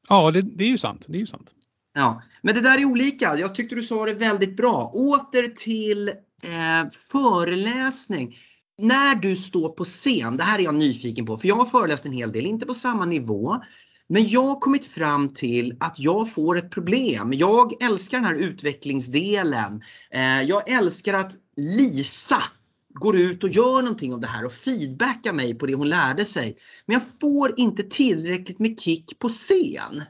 Ja, 0.09 0.31
det, 0.31 0.43
det 0.43 0.65
är 0.65 0.69
ju 0.69 0.79
sant. 0.79 1.05
Det 1.09 1.17
är 1.17 1.21
ju 1.21 1.27
sant. 1.27 1.51
Ja, 1.95 2.23
men 2.43 2.55
det 2.55 2.61
där 2.61 2.79
är 2.81 2.85
olika. 2.85 3.39
Jag 3.39 3.55
tyckte 3.55 3.75
du 3.75 3.83
sa 3.83 4.05
det 4.05 4.15
väldigt 4.15 4.57
bra. 4.57 4.91
Åter 4.95 5.49
till 5.49 6.09
eh, 6.09 6.91
föreläsning. 7.13 8.37
När 8.83 9.15
du 9.15 9.37
står 9.37 9.69
på 9.69 9.85
scen, 9.85 10.37
det 10.37 10.43
här 10.43 10.59
är 10.59 10.63
jag 10.63 10.75
nyfiken 10.75 11.27
på, 11.27 11.39
för 11.39 11.49
jag 11.49 11.57
har 11.57 11.67
föreläst 11.67 12.07
en 12.07 12.13
hel 12.13 12.33
del, 12.33 12.47
inte 12.47 12.67
på 12.67 12.75
samma 12.75 13.07
nivå, 13.07 13.63
men 14.09 14.29
jag 14.29 14.43
har 14.43 14.61
kommit 14.61 14.85
fram 14.85 15.35
till 15.35 15.77
att 15.81 15.99
jag 15.99 16.33
får 16.33 16.59
ett 16.59 16.71
problem. 16.71 17.33
Jag 17.33 17.83
älskar 17.83 18.19
den 18.19 18.27
här 18.27 18.35
utvecklingsdelen. 18.35 19.83
Eh, 20.11 20.43
jag 20.43 20.71
älskar 20.71 21.15
att 21.15 21.33
Lisa 21.57 22.43
går 22.95 23.17
ut 23.17 23.45
och 23.45 23.51
gör 23.51 23.83
någonting 23.83 24.15
av 24.15 24.21
det 24.21 24.27
här 24.27 24.45
och 24.45 24.53
feedbackar 24.53 25.33
mig 25.33 25.59
på 25.59 25.67
det 25.67 25.75
hon 25.75 25.89
lärde 25.89 26.25
sig. 26.25 26.57
Men 26.87 26.95
jag 26.95 27.03
får 27.21 27.61
inte 27.61 27.83
tillräckligt 27.83 28.59
med 28.59 28.81
kick 28.81 29.19
på 29.19 29.29
scen. 29.29 30.03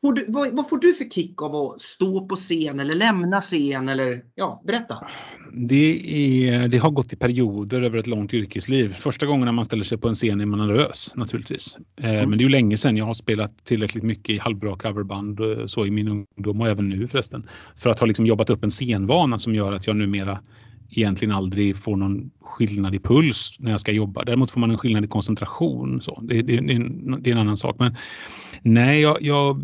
Får 0.00 0.12
du, 0.12 0.24
vad, 0.28 0.50
vad, 0.52 0.68
får 0.68 0.78
du 0.78 0.94
för 0.94 1.04
kick 1.04 1.42
av 1.42 1.56
att 1.56 1.82
stå 1.82 2.26
på 2.26 2.36
scen 2.36 2.80
eller 2.80 2.94
lämna 2.94 3.40
scen? 3.40 3.88
Eller, 3.88 4.24
ja, 4.34 4.62
berätta. 4.66 4.98
Det, 5.52 6.48
är, 6.48 6.68
det 6.68 6.78
har 6.78 6.90
gått 6.90 7.12
i 7.12 7.16
perioder 7.16 7.82
över 7.82 7.98
ett 7.98 8.06
långt 8.06 8.34
yrkesliv. 8.34 8.94
Första 8.94 9.26
gången 9.26 9.44
när 9.44 9.52
man 9.52 9.64
ställer 9.64 9.84
sig 9.84 9.98
på 9.98 10.08
en 10.08 10.14
scen 10.14 10.40
är 10.40 10.46
man 10.46 10.68
nervös 10.68 11.12
naturligtvis. 11.14 11.76
Eh, 11.96 12.10
mm. 12.10 12.30
Men 12.30 12.38
det 12.38 12.42
är 12.42 12.46
ju 12.46 12.50
länge 12.50 12.76
sedan 12.76 12.96
jag 12.96 13.04
har 13.04 13.14
spelat 13.14 13.64
tillräckligt 13.64 14.04
mycket 14.04 14.30
i 14.30 14.38
halvbra 14.38 14.76
coverband 14.76 15.40
så 15.66 15.86
i 15.86 15.90
min 15.90 16.08
ungdom 16.08 16.60
och 16.60 16.68
även 16.68 16.88
nu 16.88 17.08
förresten. 17.08 17.48
För 17.76 17.90
att 17.90 17.98
ha 17.98 18.06
liksom 18.06 18.26
jobbat 18.26 18.50
upp 18.50 18.64
en 18.64 18.70
scenvana 18.70 19.38
som 19.38 19.54
gör 19.54 19.72
att 19.72 19.86
jag 19.86 19.96
numera 19.96 20.38
egentligen 20.90 21.34
aldrig 21.34 21.76
får 21.76 21.96
någon 21.96 22.30
skillnad 22.40 22.94
i 22.94 22.98
puls 22.98 23.56
när 23.58 23.70
jag 23.70 23.80
ska 23.80 23.92
jobba. 23.92 24.24
Däremot 24.24 24.50
får 24.50 24.60
man 24.60 24.70
en 24.70 24.78
skillnad 24.78 25.04
i 25.04 25.08
koncentration. 25.08 26.02
Så. 26.02 26.18
Det, 26.22 26.42
det, 26.42 26.60
det, 26.60 26.72
är, 26.72 26.76
en, 26.76 27.16
det 27.22 27.30
är 27.30 27.34
en 27.34 27.40
annan 27.40 27.56
sak. 27.56 27.76
Men 27.78 27.96
nej, 28.62 29.00
jag, 29.00 29.22
jag, 29.22 29.60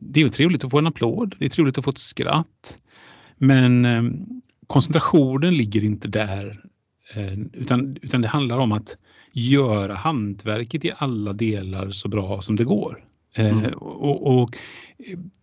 det 0.00 0.22
är 0.22 0.28
trevligt 0.28 0.64
att 0.64 0.70
få 0.70 0.78
en 0.78 0.86
applåd, 0.86 1.34
det 1.38 1.44
är 1.44 1.48
trevligt 1.48 1.78
att 1.78 1.84
få 1.84 1.90
ett 1.90 1.98
skratt. 1.98 2.78
Men 3.36 3.84
eh, 3.84 4.02
koncentrationen 4.66 5.56
ligger 5.56 5.84
inte 5.84 6.08
där. 6.08 6.60
Eh, 7.14 7.38
utan, 7.52 7.96
utan 8.02 8.22
det 8.22 8.28
handlar 8.28 8.58
om 8.58 8.72
att 8.72 8.96
göra 9.32 9.94
hantverket 9.94 10.84
i 10.84 10.92
alla 10.96 11.32
delar 11.32 11.90
så 11.90 12.08
bra 12.08 12.42
som 12.42 12.56
det 12.56 12.64
går. 12.64 13.04
Eh, 13.34 13.58
mm. 13.58 13.72
och, 13.74 14.40
och, 14.40 14.56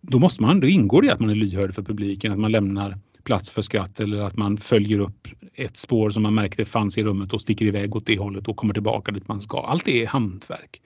då 0.00 0.18
måste 0.18 0.42
man, 0.42 0.60
då 0.60 0.66
ingår 0.66 1.02
det 1.02 1.12
att 1.12 1.20
man 1.20 1.30
är 1.30 1.34
lyhörd 1.34 1.74
för 1.74 1.82
publiken, 1.82 2.32
att 2.32 2.38
man 2.38 2.52
lämnar 2.52 2.98
plats 3.24 3.50
för 3.50 3.62
skratt 3.62 4.00
eller 4.00 4.20
att 4.20 4.36
man 4.36 4.56
följer 4.56 4.98
upp 4.98 5.28
ett 5.54 5.76
spår 5.76 6.10
som 6.10 6.22
man 6.22 6.34
märkte 6.34 6.64
fanns 6.64 6.98
i 6.98 7.02
rummet 7.02 7.32
och 7.32 7.40
sticker 7.40 7.66
iväg 7.66 7.96
åt 7.96 8.06
det 8.06 8.18
hållet 8.18 8.48
och 8.48 8.56
kommer 8.56 8.74
tillbaka 8.74 9.12
dit 9.12 9.28
man 9.28 9.40
ska. 9.40 9.60
Allt 9.60 9.84
det 9.84 10.02
är 10.02 10.06
hantverk. 10.06 10.82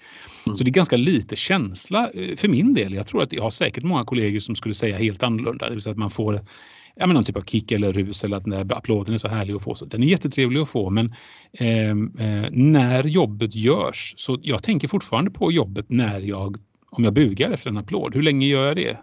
Mm. 0.46 0.56
Så 0.56 0.64
det 0.64 0.70
är 0.70 0.72
ganska 0.72 0.96
lite 0.96 1.36
känsla 1.36 2.10
eh, 2.10 2.36
för 2.36 2.48
min 2.48 2.74
del. 2.74 2.94
Jag 2.94 3.06
tror 3.06 3.22
att 3.22 3.32
jag 3.32 3.42
har 3.42 3.50
säkert 3.50 3.84
många 3.84 4.04
kollegor 4.04 4.40
som 4.40 4.56
skulle 4.56 4.74
säga 4.74 4.98
helt 4.98 5.22
annorlunda. 5.22 5.68
Det 5.68 5.74
vill 5.74 5.82
säga 5.82 5.92
att 5.92 5.98
man 5.98 6.10
får 6.10 6.40
ja, 6.96 7.06
men 7.06 7.14
någon 7.14 7.24
typ 7.24 7.36
av 7.36 7.42
kick 7.42 7.72
eller 7.72 7.92
rus 7.92 8.24
eller 8.24 8.36
att 8.36 8.44
den 8.44 8.68
där 8.68 8.76
applåden 8.76 9.14
är 9.14 9.18
så 9.18 9.28
härlig 9.28 9.54
att 9.54 9.62
få. 9.62 9.74
Så 9.74 9.84
den 9.84 10.02
är 10.02 10.06
jättetrevlig 10.06 10.60
att 10.60 10.68
få 10.68 10.90
men 10.90 11.14
eh, 11.52 11.90
eh, 11.90 12.50
när 12.50 13.04
jobbet 13.04 13.54
görs 13.54 14.14
så 14.16 14.38
jag 14.42 14.62
tänker 14.62 14.88
fortfarande 14.88 15.30
på 15.30 15.52
jobbet 15.52 15.90
när 15.90 16.20
jag 16.20 16.56
om 16.90 17.04
jag 17.04 17.14
bugar 17.14 17.50
efter 17.50 17.70
en 17.70 17.76
applåd. 17.76 18.14
Hur 18.14 18.22
länge 18.22 18.46
gör 18.46 18.66
jag 18.66 18.76
det? 18.76 18.98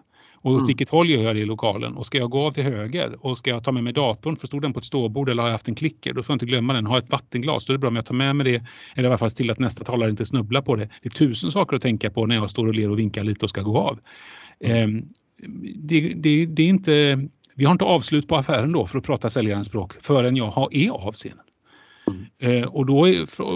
Och 0.45 0.51
åt 0.51 0.57
mm. 0.57 0.67
vilket 0.67 0.89
håll 0.89 1.09
gör 1.09 1.23
jag 1.23 1.35
det 1.35 1.39
i 1.39 1.45
lokalen? 1.45 1.95
Och 1.95 2.05
ska 2.05 2.17
jag 2.17 2.29
gå 2.29 2.45
av 2.45 2.51
till 2.51 2.63
höger? 2.63 3.25
Och 3.25 3.37
ska 3.37 3.49
jag 3.49 3.63
ta 3.63 3.71
med 3.71 3.83
mig 3.83 3.93
datorn? 3.93 4.35
För 4.35 4.47
stod 4.47 4.61
den 4.61 4.73
på 4.73 4.79
ett 4.79 4.85
ståbord 4.85 5.29
eller 5.29 5.41
har 5.41 5.49
jag 5.49 5.53
haft 5.53 5.67
en 5.67 5.75
klicker? 5.75 6.13
Då 6.13 6.23
får 6.23 6.33
jag 6.33 6.35
inte 6.35 6.45
glömma 6.45 6.73
den. 6.73 6.85
Har 6.85 6.95
jag 6.95 7.03
ett 7.03 7.09
vattenglas? 7.09 7.65
Då 7.65 7.73
är 7.73 7.75
det 7.75 7.79
bra 7.79 7.87
om 7.87 7.95
jag 7.95 8.05
tar 8.05 8.15
med 8.15 8.35
mig 8.35 8.51
det. 8.51 8.65
Eller 8.95 9.03
i 9.03 9.11
alla 9.11 9.17
fall 9.17 9.31
till 9.31 9.51
att 9.51 9.59
nästa 9.59 9.83
talare 9.83 10.09
inte 10.09 10.25
snubblar 10.25 10.61
på 10.61 10.75
det. 10.75 10.89
Det 11.01 11.07
är 11.07 11.11
tusen 11.11 11.51
saker 11.51 11.75
att 11.75 11.81
tänka 11.81 12.09
på 12.11 12.25
när 12.25 12.35
jag 12.35 12.49
står 12.49 12.67
och 12.67 12.73
ler 12.73 12.89
och 12.89 12.99
vinkar 12.99 13.23
lite 13.23 13.45
och 13.45 13.49
ska 13.49 13.61
gå 13.61 13.77
av. 13.77 13.99
Mm. 14.59 14.97
Eh, 14.97 15.03
det, 15.75 16.13
det, 16.15 16.45
det, 16.45 16.63
är 16.63 16.67
inte, 16.67 17.27
vi 17.55 17.65
har 17.65 17.71
inte 17.71 17.85
avslut 17.85 18.27
på 18.27 18.35
affären 18.35 18.71
då 18.71 18.87
för 18.87 18.97
att 18.97 19.05
prata 19.05 19.29
säljarens 19.29 19.67
språk 19.67 19.93
förrän 20.01 20.35
jag 20.35 20.47
har, 20.47 20.69
är 20.71 20.89
av 20.89 21.13
scenen. 21.13 21.45
Mm. 22.07 22.63
Eh, 22.63 22.69
och 22.69 22.85
då 22.85 23.07
är, 23.07 23.13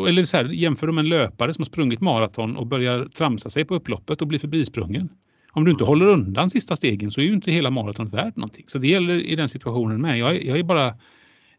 eller 0.07 0.25
så 0.25 0.37
här, 0.37 0.45
jämför 0.45 0.91
med 0.91 1.01
en 1.01 1.09
löpare 1.09 1.53
som 1.53 1.61
har 1.61 1.65
sprungit 1.65 2.01
maraton 2.01 2.57
och 2.57 2.67
börjar 2.67 3.05
tramsa 3.05 3.49
sig 3.49 3.65
på 3.65 3.75
upploppet 3.75 4.21
och 4.21 4.27
blir 4.27 4.39
förbisprungen. 4.39 5.09
Om 5.51 5.65
du 5.65 5.71
inte 5.71 5.83
håller 5.83 6.05
undan 6.05 6.49
sista 6.49 6.75
stegen 6.75 7.11
så 7.11 7.21
är 7.21 7.25
ju 7.25 7.33
inte 7.33 7.51
hela 7.51 7.69
maratonet 7.69 8.13
värt 8.13 8.35
någonting. 8.35 8.63
Så 8.67 8.77
det 8.77 8.87
gäller 8.87 9.21
i 9.21 9.35
den 9.35 9.49
situationen 9.49 10.01
med. 10.01 10.17
Jag, 10.17 10.45
jag 10.45 10.59
är 10.59 10.63
bara 10.63 10.87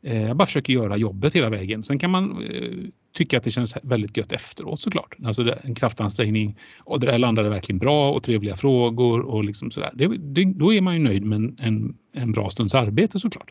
eh, 0.03 0.23
jag 0.23 0.37
bara 0.37 0.47
försöker 0.47 0.73
göra 0.73 0.97
jobbet 0.97 1.35
hela 1.35 1.51
vägen. 1.51 1.85
Sen 1.85 1.99
kan 1.99 2.11
man 2.11 2.43
eh, 2.43 2.71
tycka 3.15 3.39
att 3.39 3.45
det 3.45 3.51
känns 3.51 3.77
väldigt 3.83 4.17
gött 4.17 4.33
efteråt 4.33 4.81
såklart. 4.81 5.15
Alltså 5.25 5.55
en 5.63 5.75
kraftansträngning 5.75 6.57
och 6.79 7.01
det 7.01 7.07
där 7.07 7.19
landade 7.19 7.49
verkligen 7.49 7.79
bra 7.79 8.13
och 8.13 8.23
trevliga 8.23 8.57
frågor 8.57 9.21
och 9.21 9.45
liksom 9.45 9.71
sådär. 9.71 9.91
Det, 9.95 10.19
det, 10.19 10.45
då 10.45 10.73
är 10.73 10.81
man 10.81 10.95
ju 10.95 11.01
nöjd 11.01 11.25
med 11.25 11.57
en, 11.59 11.97
en, 12.13 12.33
bra 12.33 12.51
stunds 12.51 12.75
arbete 12.75 13.19
såklart. 13.19 13.51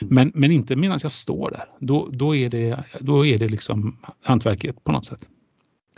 Men, 0.00 0.32
men 0.34 0.50
inte 0.50 0.76
medan 0.76 0.98
jag 1.02 1.12
står 1.12 1.50
där. 1.50 1.64
Då, 1.80 2.08
då, 2.12 2.36
är 2.36 2.48
det, 2.48 2.84
då 3.00 3.26
är 3.26 3.38
det 3.38 3.48
liksom 3.48 3.96
hantverket 4.22 4.84
på 4.84 4.92
något 4.92 5.06
sätt. 5.06 5.28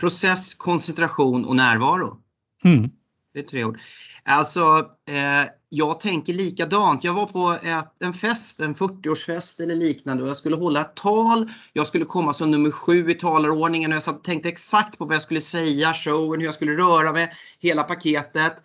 Process, 0.00 0.54
koncentration 0.54 1.44
och 1.44 1.56
närvaro. 1.56 2.16
Mm. 2.64 2.90
Det 3.34 3.38
är 3.38 3.44
tre 3.44 3.64
ord. 3.64 3.78
Alltså, 4.24 4.90
eh, 5.08 5.50
jag 5.68 6.00
tänker 6.00 6.32
likadant. 6.32 7.04
Jag 7.04 7.14
var 7.14 7.26
på 7.26 7.58
ett, 7.62 7.92
en 7.98 8.12
fest, 8.12 8.60
en 8.60 8.74
40-årsfest 8.74 9.62
eller 9.62 9.74
liknande 9.74 10.22
och 10.22 10.28
jag 10.28 10.36
skulle 10.36 10.56
hålla 10.56 10.80
ett 10.80 10.96
tal. 10.96 11.50
Jag 11.72 11.86
skulle 11.86 12.04
komma 12.04 12.34
som 12.34 12.50
nummer 12.50 12.70
sju 12.70 13.10
i 13.10 13.14
talarordningen 13.14 13.92
och 13.92 13.96
jag 13.96 14.02
satt, 14.02 14.24
tänkte 14.24 14.48
exakt 14.48 14.98
på 14.98 15.04
vad 15.04 15.14
jag 15.14 15.22
skulle 15.22 15.40
säga, 15.40 15.94
showen, 15.94 16.40
hur 16.40 16.46
jag 16.46 16.54
skulle 16.54 16.72
röra 16.72 17.12
mig, 17.12 17.32
hela 17.58 17.82
paketet. 17.82 18.56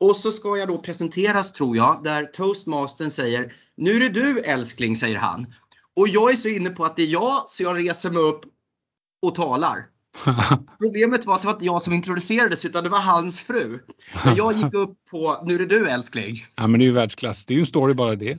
Och 0.00 0.16
så 0.16 0.32
ska 0.32 0.56
jag 0.56 0.68
då 0.68 0.78
presenteras 0.78 1.52
tror 1.52 1.76
jag, 1.76 2.00
där 2.04 2.24
toastmastern 2.24 3.10
säger 3.10 3.54
Nu 3.76 3.96
är 3.96 4.00
det 4.00 4.08
du 4.08 4.40
älskling, 4.40 4.96
säger 4.96 5.16
han. 5.16 5.54
Och 5.96 6.08
jag 6.08 6.30
är 6.30 6.36
så 6.36 6.48
inne 6.48 6.70
på 6.70 6.84
att 6.84 6.96
det 6.96 7.02
är 7.02 7.06
jag, 7.06 7.44
så 7.48 7.62
jag 7.62 7.78
reser 7.78 8.10
mig 8.10 8.22
upp 8.22 8.40
och 9.22 9.34
talar. 9.34 9.93
Problemet 10.78 11.26
var 11.26 11.34
att 11.34 11.42
det 11.42 11.46
var 11.46 11.54
inte 11.54 11.64
jag 11.64 11.82
som 11.82 11.92
introducerades 11.92 12.64
utan 12.64 12.84
det 12.84 12.90
var 12.90 13.00
hans 13.00 13.40
fru. 13.40 13.78
Men 14.24 14.36
jag 14.36 14.52
gick 14.52 14.74
upp 14.74 14.98
på 15.10 15.42
Nu 15.46 15.54
är 15.54 15.58
det 15.58 15.66
du 15.66 15.88
älskling. 15.88 16.46
Ja 16.54 16.66
men 16.66 16.80
det 16.80 16.84
är 16.84 16.86
ju 16.86 16.92
världsklass. 16.92 17.46
Det 17.46 17.52
är 17.52 17.56
ju 17.56 17.60
en 17.60 17.66
story 17.66 17.94
bara 17.94 18.14
det. 18.14 18.38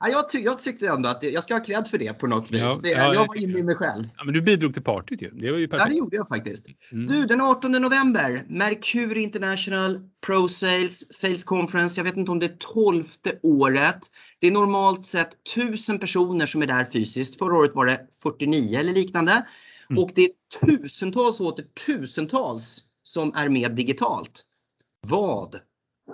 Ja, 0.00 0.08
jag, 0.08 0.30
ty 0.30 0.40
jag 0.40 0.58
tyckte 0.58 0.88
ändå 0.88 1.08
att 1.08 1.20
det, 1.20 1.30
jag 1.30 1.44
ska 1.44 1.54
ha 1.54 1.64
cred 1.64 1.88
för 1.88 1.98
det 1.98 2.12
på 2.12 2.26
något 2.26 2.50
vis. 2.50 2.60
Ja, 2.60 2.78
det, 2.82 2.88
ja, 2.88 3.14
jag 3.14 3.26
var 3.26 3.42
inne 3.42 3.58
i 3.58 3.62
mig 3.62 3.74
själv. 3.74 4.08
Ja, 4.16 4.24
men 4.24 4.34
du 4.34 4.42
bidrog 4.42 4.74
till 4.74 4.82
partyt 4.82 5.22
ju. 5.22 5.30
Det 5.30 5.50
var 5.50 5.58
ju 5.58 5.68
perfekt. 5.68 5.86
Ja, 5.86 5.92
det 5.92 5.98
gjorde 5.98 6.16
jag 6.16 6.28
faktiskt. 6.28 6.66
Mm. 6.92 7.06
Du, 7.06 7.26
den 7.26 7.40
18 7.40 7.72
november, 7.72 8.44
Mercury 8.48 9.22
International 9.22 10.00
Pro 10.26 10.48
Sales 10.48 11.14
Sales 11.14 11.44
Conference. 11.44 12.00
Jag 12.00 12.04
vet 12.04 12.16
inte 12.16 12.30
om 12.30 12.38
det 12.38 12.46
är 12.46 12.56
tolfte 12.58 13.38
året. 13.42 14.00
Det 14.40 14.46
är 14.46 14.50
normalt 14.50 15.06
sett 15.06 15.30
tusen 15.54 15.98
personer 15.98 16.46
som 16.46 16.62
är 16.62 16.66
där 16.66 16.84
fysiskt. 16.92 17.38
Förra 17.38 17.56
året 17.56 17.74
var 17.74 17.86
det 17.86 18.00
49 18.22 18.78
eller 18.78 18.92
liknande. 18.92 19.46
Mm. 19.90 20.02
Och 20.02 20.10
det 20.14 20.24
är 20.24 20.30
tusentals 20.66 21.40
och 21.40 21.46
åter 21.46 21.64
tusentals 21.86 22.82
som 23.02 23.34
är 23.34 23.48
med 23.48 23.72
digitalt. 23.72 24.44
Vad 25.06 25.60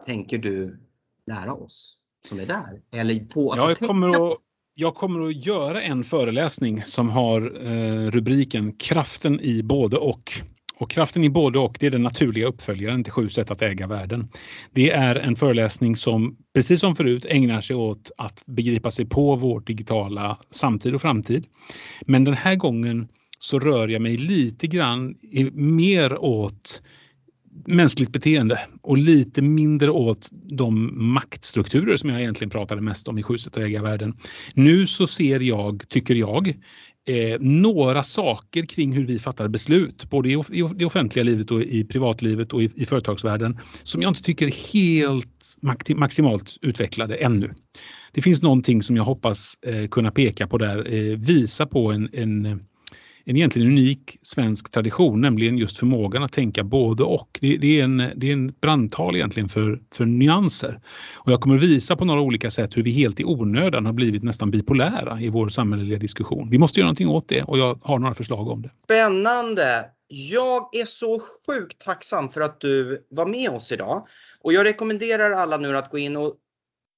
tänker 0.06 0.38
du 0.38 0.80
lära 1.26 1.54
oss 1.54 1.96
som 2.28 2.40
är 2.40 2.46
där? 2.46 2.82
Eller 2.92 3.24
på, 3.24 3.52
alltså, 3.52 3.68
jag, 3.68 3.78
kommer 3.78 4.26
att, 4.26 4.38
jag 4.74 4.94
kommer 4.94 5.26
att 5.26 5.46
göra 5.46 5.82
en 5.82 6.04
föreläsning 6.04 6.82
som 6.82 7.08
har 7.08 7.66
eh, 7.66 8.10
rubriken 8.10 8.72
Kraften 8.72 9.40
i 9.40 9.62
både 9.62 9.96
och. 9.96 10.32
Och 10.74 10.90
kraften 10.90 11.24
i 11.24 11.30
både 11.30 11.58
och 11.58 11.76
det 11.80 11.86
är 11.86 11.90
den 11.90 12.02
naturliga 12.02 12.46
uppföljaren 12.46 13.04
till 13.04 13.12
Sju 13.12 13.28
sätt 13.28 13.50
att 13.50 13.62
äga 13.62 13.86
världen. 13.86 14.28
Det 14.70 14.90
är 14.90 15.14
en 15.14 15.36
föreläsning 15.36 15.96
som 15.96 16.36
precis 16.54 16.80
som 16.80 16.96
förut 16.96 17.24
ägnar 17.28 17.60
sig 17.60 17.76
åt 17.76 18.10
att 18.16 18.42
begripa 18.46 18.90
sig 18.90 19.06
på 19.06 19.36
vår 19.36 19.60
digitala 19.60 20.38
samtid 20.50 20.94
och 20.94 21.00
framtid. 21.00 21.46
Men 22.06 22.24
den 22.24 22.34
här 22.34 22.54
gången 22.54 23.08
så 23.40 23.58
rör 23.58 23.88
jag 23.88 24.02
mig 24.02 24.16
lite 24.16 24.66
grann 24.66 25.14
mer 25.52 26.18
åt 26.18 26.82
mänskligt 27.66 28.12
beteende 28.12 28.60
och 28.82 28.98
lite 28.98 29.42
mindre 29.42 29.90
åt 29.90 30.28
de 30.32 30.92
maktstrukturer 30.96 31.96
som 31.96 32.10
jag 32.10 32.20
egentligen 32.20 32.50
pratade 32.50 32.80
mest 32.80 33.08
om 33.08 33.18
i 33.18 33.22
Sjuset 33.22 33.56
och 33.56 33.62
ägarvärlden. 33.62 34.14
Nu 34.54 34.86
så 34.86 35.06
ser 35.06 35.40
jag, 35.40 35.88
tycker 35.88 36.14
jag, 36.14 36.48
eh, 37.08 37.40
några 37.40 38.02
saker 38.02 38.62
kring 38.62 38.92
hur 38.92 39.04
vi 39.04 39.18
fattar 39.18 39.48
beslut, 39.48 40.10
både 40.10 40.28
i, 40.28 40.32
i, 40.32 40.68
det 40.74 40.84
offentliga 40.84 41.24
livet 41.24 41.50
och 41.50 41.62
i 41.62 41.84
privatlivet 41.84 42.52
och 42.52 42.62
i, 42.62 42.70
i 42.74 42.86
företagsvärlden, 42.86 43.58
som 43.82 44.02
jag 44.02 44.10
inte 44.10 44.22
tycker 44.22 44.46
är 44.46 44.72
helt 44.72 45.56
maximalt 45.94 46.56
utvecklade 46.62 47.16
ännu. 47.16 47.54
Det 48.12 48.22
finns 48.22 48.42
någonting 48.42 48.82
som 48.82 48.96
jag 48.96 49.04
hoppas 49.04 49.54
eh, 49.66 49.88
kunna 49.88 50.10
peka 50.10 50.46
på 50.46 50.58
där, 50.58 50.94
eh, 50.94 51.18
visa 51.18 51.66
på 51.66 51.92
en, 51.92 52.08
en 52.12 52.60
en 53.30 53.36
egentligen 53.36 53.68
unik 53.68 54.18
svensk 54.22 54.70
tradition, 54.70 55.20
nämligen 55.20 55.58
just 55.58 55.78
förmågan 55.78 56.22
att 56.22 56.32
tänka 56.32 56.64
både 56.64 57.02
och. 57.02 57.38
Det, 57.40 57.56
det 57.56 57.80
är, 57.80 57.84
en, 57.84 57.96
det 58.16 58.28
är 58.28 58.32
en 58.32 58.54
brandtal 58.60 59.16
egentligen 59.16 59.48
för, 59.48 59.80
för 59.94 60.04
nyanser. 60.04 60.80
Och 61.14 61.32
jag 61.32 61.40
kommer 61.40 61.58
visa 61.58 61.96
på 61.96 62.04
några 62.04 62.20
olika 62.20 62.50
sätt 62.50 62.76
hur 62.76 62.82
vi 62.82 62.90
helt 62.90 63.20
i 63.20 63.24
onödan 63.24 63.86
har 63.86 63.92
blivit 63.92 64.22
nästan 64.22 64.50
bipolära 64.50 65.20
i 65.20 65.28
vår 65.28 65.48
samhälleliga 65.48 65.98
diskussion. 65.98 66.50
Vi 66.50 66.58
måste 66.58 66.80
göra 66.80 66.86
någonting 66.86 67.08
åt 67.08 67.28
det 67.28 67.42
och 67.42 67.58
jag 67.58 67.78
har 67.82 67.98
några 67.98 68.14
förslag 68.14 68.48
om 68.48 68.62
det. 68.62 68.70
Spännande! 68.84 69.84
Jag 70.08 70.76
är 70.76 70.84
så 70.84 71.20
sjukt 71.20 71.80
tacksam 71.80 72.28
för 72.28 72.40
att 72.40 72.60
du 72.60 73.06
var 73.10 73.26
med 73.26 73.50
oss 73.50 73.72
idag. 73.72 74.06
Och 74.40 74.52
jag 74.52 74.66
rekommenderar 74.66 75.30
alla 75.30 75.56
nu 75.56 75.76
att 75.76 75.90
gå 75.90 75.98
in 75.98 76.16
och 76.16 76.34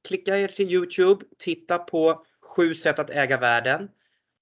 klicka 0.09 0.39
er 0.39 0.49
till 0.49 0.73
Youtube, 0.73 1.25
titta 1.39 1.79
på 1.79 2.23
sju 2.57 2.75
sätt 2.75 2.99
att 2.99 3.11
äga 3.11 3.39
världen. 3.39 3.89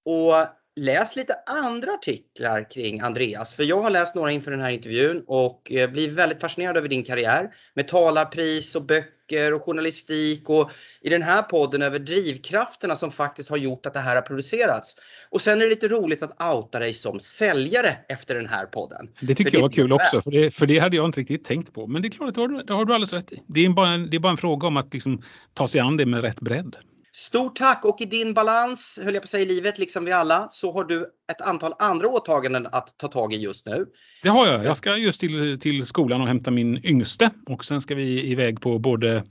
Och 0.05 0.60
läs 0.81 1.16
lite 1.16 1.35
andra 1.47 1.93
artiklar 1.93 2.71
kring 2.71 3.01
Andreas. 3.01 3.55
För 3.55 3.62
jag 3.62 3.81
har 3.81 3.90
läst 3.90 4.14
några 4.14 4.33
inför 4.33 4.51
den 4.51 4.61
här 4.61 4.71
intervjun 4.71 5.25
och 5.27 5.73
eh, 5.73 5.90
blir 5.90 6.11
väldigt 6.11 6.40
fascinerad 6.40 6.77
över 6.77 6.88
din 6.88 7.05
karriär. 7.05 7.51
Med 7.75 7.88
talarpris 7.88 8.77
och 8.77 8.83
böcker 8.83 9.55
och 9.55 9.62
journalistik 9.62 10.49
och 10.49 10.71
i 11.01 11.09
den 11.09 11.23
här 11.23 11.43
podden 11.43 11.83
över 11.83 11.99
drivkrafterna 11.99 12.97
som 12.97 13.12
faktiskt 13.12 13.49
har 13.49 13.57
gjort 13.57 13.87
att 13.87 13.95
det 13.95 14.01
här 14.01 14.14
har 14.14 14.23
producerats. 14.23 14.97
Och 15.31 15.40
sen 15.40 15.59
är 15.59 15.64
det 15.64 15.71
lite 15.71 15.88
roligt 15.88 16.23
att 16.23 16.43
outa 16.55 16.79
dig 16.79 16.95
som 16.95 17.21
säljare 17.21 17.97
efter 18.09 18.35
den 18.35 18.47
här 18.47 18.66
podden. 18.66 19.09
Det 19.21 19.35
tycker 19.35 19.51
för 19.51 19.57
jag 19.57 19.62
var 19.62 19.71
kul 19.71 19.93
också, 19.93 20.21
för 20.23 20.31
det, 20.31 20.51
för 20.51 20.66
det 20.66 20.79
hade 20.79 20.97
jag 20.97 21.05
inte 21.05 21.21
riktigt 21.21 21.45
tänkt 21.45 21.75
på. 21.75 21.87
Men 21.87 22.03
det 22.03 22.09
är 22.09 22.11
klart, 22.11 22.35
det 22.35 22.40
har 22.40 22.49
du, 22.49 22.62
det 22.62 22.73
har 22.73 22.85
du 22.85 22.95
alldeles 22.95 23.12
rätt 23.12 23.33
i. 23.33 23.43
Det 23.47 23.64
är 23.64 23.71
bara 23.71 23.88
en, 23.88 24.11
det 24.11 24.16
är 24.16 24.21
bara 24.21 24.33
en 24.33 24.37
fråga 24.37 24.66
om 24.66 24.77
att 24.77 24.95
liksom 24.95 25.23
ta 25.55 25.69
sig 25.69 25.81
an 25.81 25.97
det 25.97 26.07
med 26.07 26.23
rätt 26.23 26.40
bredd. 26.40 26.77
Stort 27.12 27.57
tack 27.57 27.85
och 27.85 28.01
i 28.01 28.05
din 28.05 28.35
balans, 28.35 28.99
höll 29.05 29.14
jag 29.14 29.23
på 29.23 29.25
att 29.25 29.31
säga, 29.31 29.42
i 29.42 29.46
livet, 29.46 29.79
liksom 29.79 30.05
vi 30.05 30.12
alla, 30.12 30.49
så 30.51 30.73
har 30.73 30.85
du 30.85 31.11
ett 31.33 31.40
antal 31.40 31.75
andra 31.79 32.09
åtaganden 32.09 32.66
att 32.73 32.99
ta 32.99 33.09
tag 33.09 33.33
i 33.33 33.37
just 33.37 33.66
nu. 33.66 33.87
Det 34.23 34.29
har 34.29 34.46
jag. 34.46 34.64
Jag 34.64 34.77
ska 34.77 34.96
just 34.96 35.20
till, 35.20 35.61
till 35.61 35.87
skolan 35.87 36.20
och 36.20 36.29
hämta 36.29 36.51
min 36.51 36.87
yngste 36.87 37.31
och 37.46 37.64
sen 37.64 37.81
ska 37.81 37.94
vi 37.94 38.31
iväg 38.31 38.61
på 38.61 38.79
både 38.79 39.25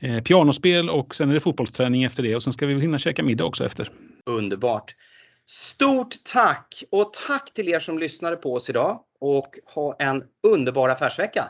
eh, 0.00 0.22
pianospel 0.22 0.90
och 0.90 1.14
sen 1.14 1.30
är 1.30 1.34
det 1.34 1.40
fotbollsträning 1.40 2.04
efter 2.04 2.22
det 2.22 2.36
och 2.36 2.42
sen 2.42 2.52
ska 2.52 2.66
vi 2.66 2.80
hinna 2.80 2.98
käka 2.98 3.22
middag 3.22 3.44
också 3.44 3.64
efter. 3.64 3.90
Underbart! 4.26 4.94
Stort 5.46 6.14
tack 6.32 6.84
och 6.90 7.12
tack 7.12 7.54
till 7.54 7.68
er 7.68 7.80
som 7.80 7.98
lyssnade 7.98 8.36
på 8.36 8.54
oss 8.54 8.70
idag 8.70 9.00
och 9.20 9.58
ha 9.74 9.96
en 9.98 10.22
underbar 10.42 10.88
affärsvecka! 10.88 11.44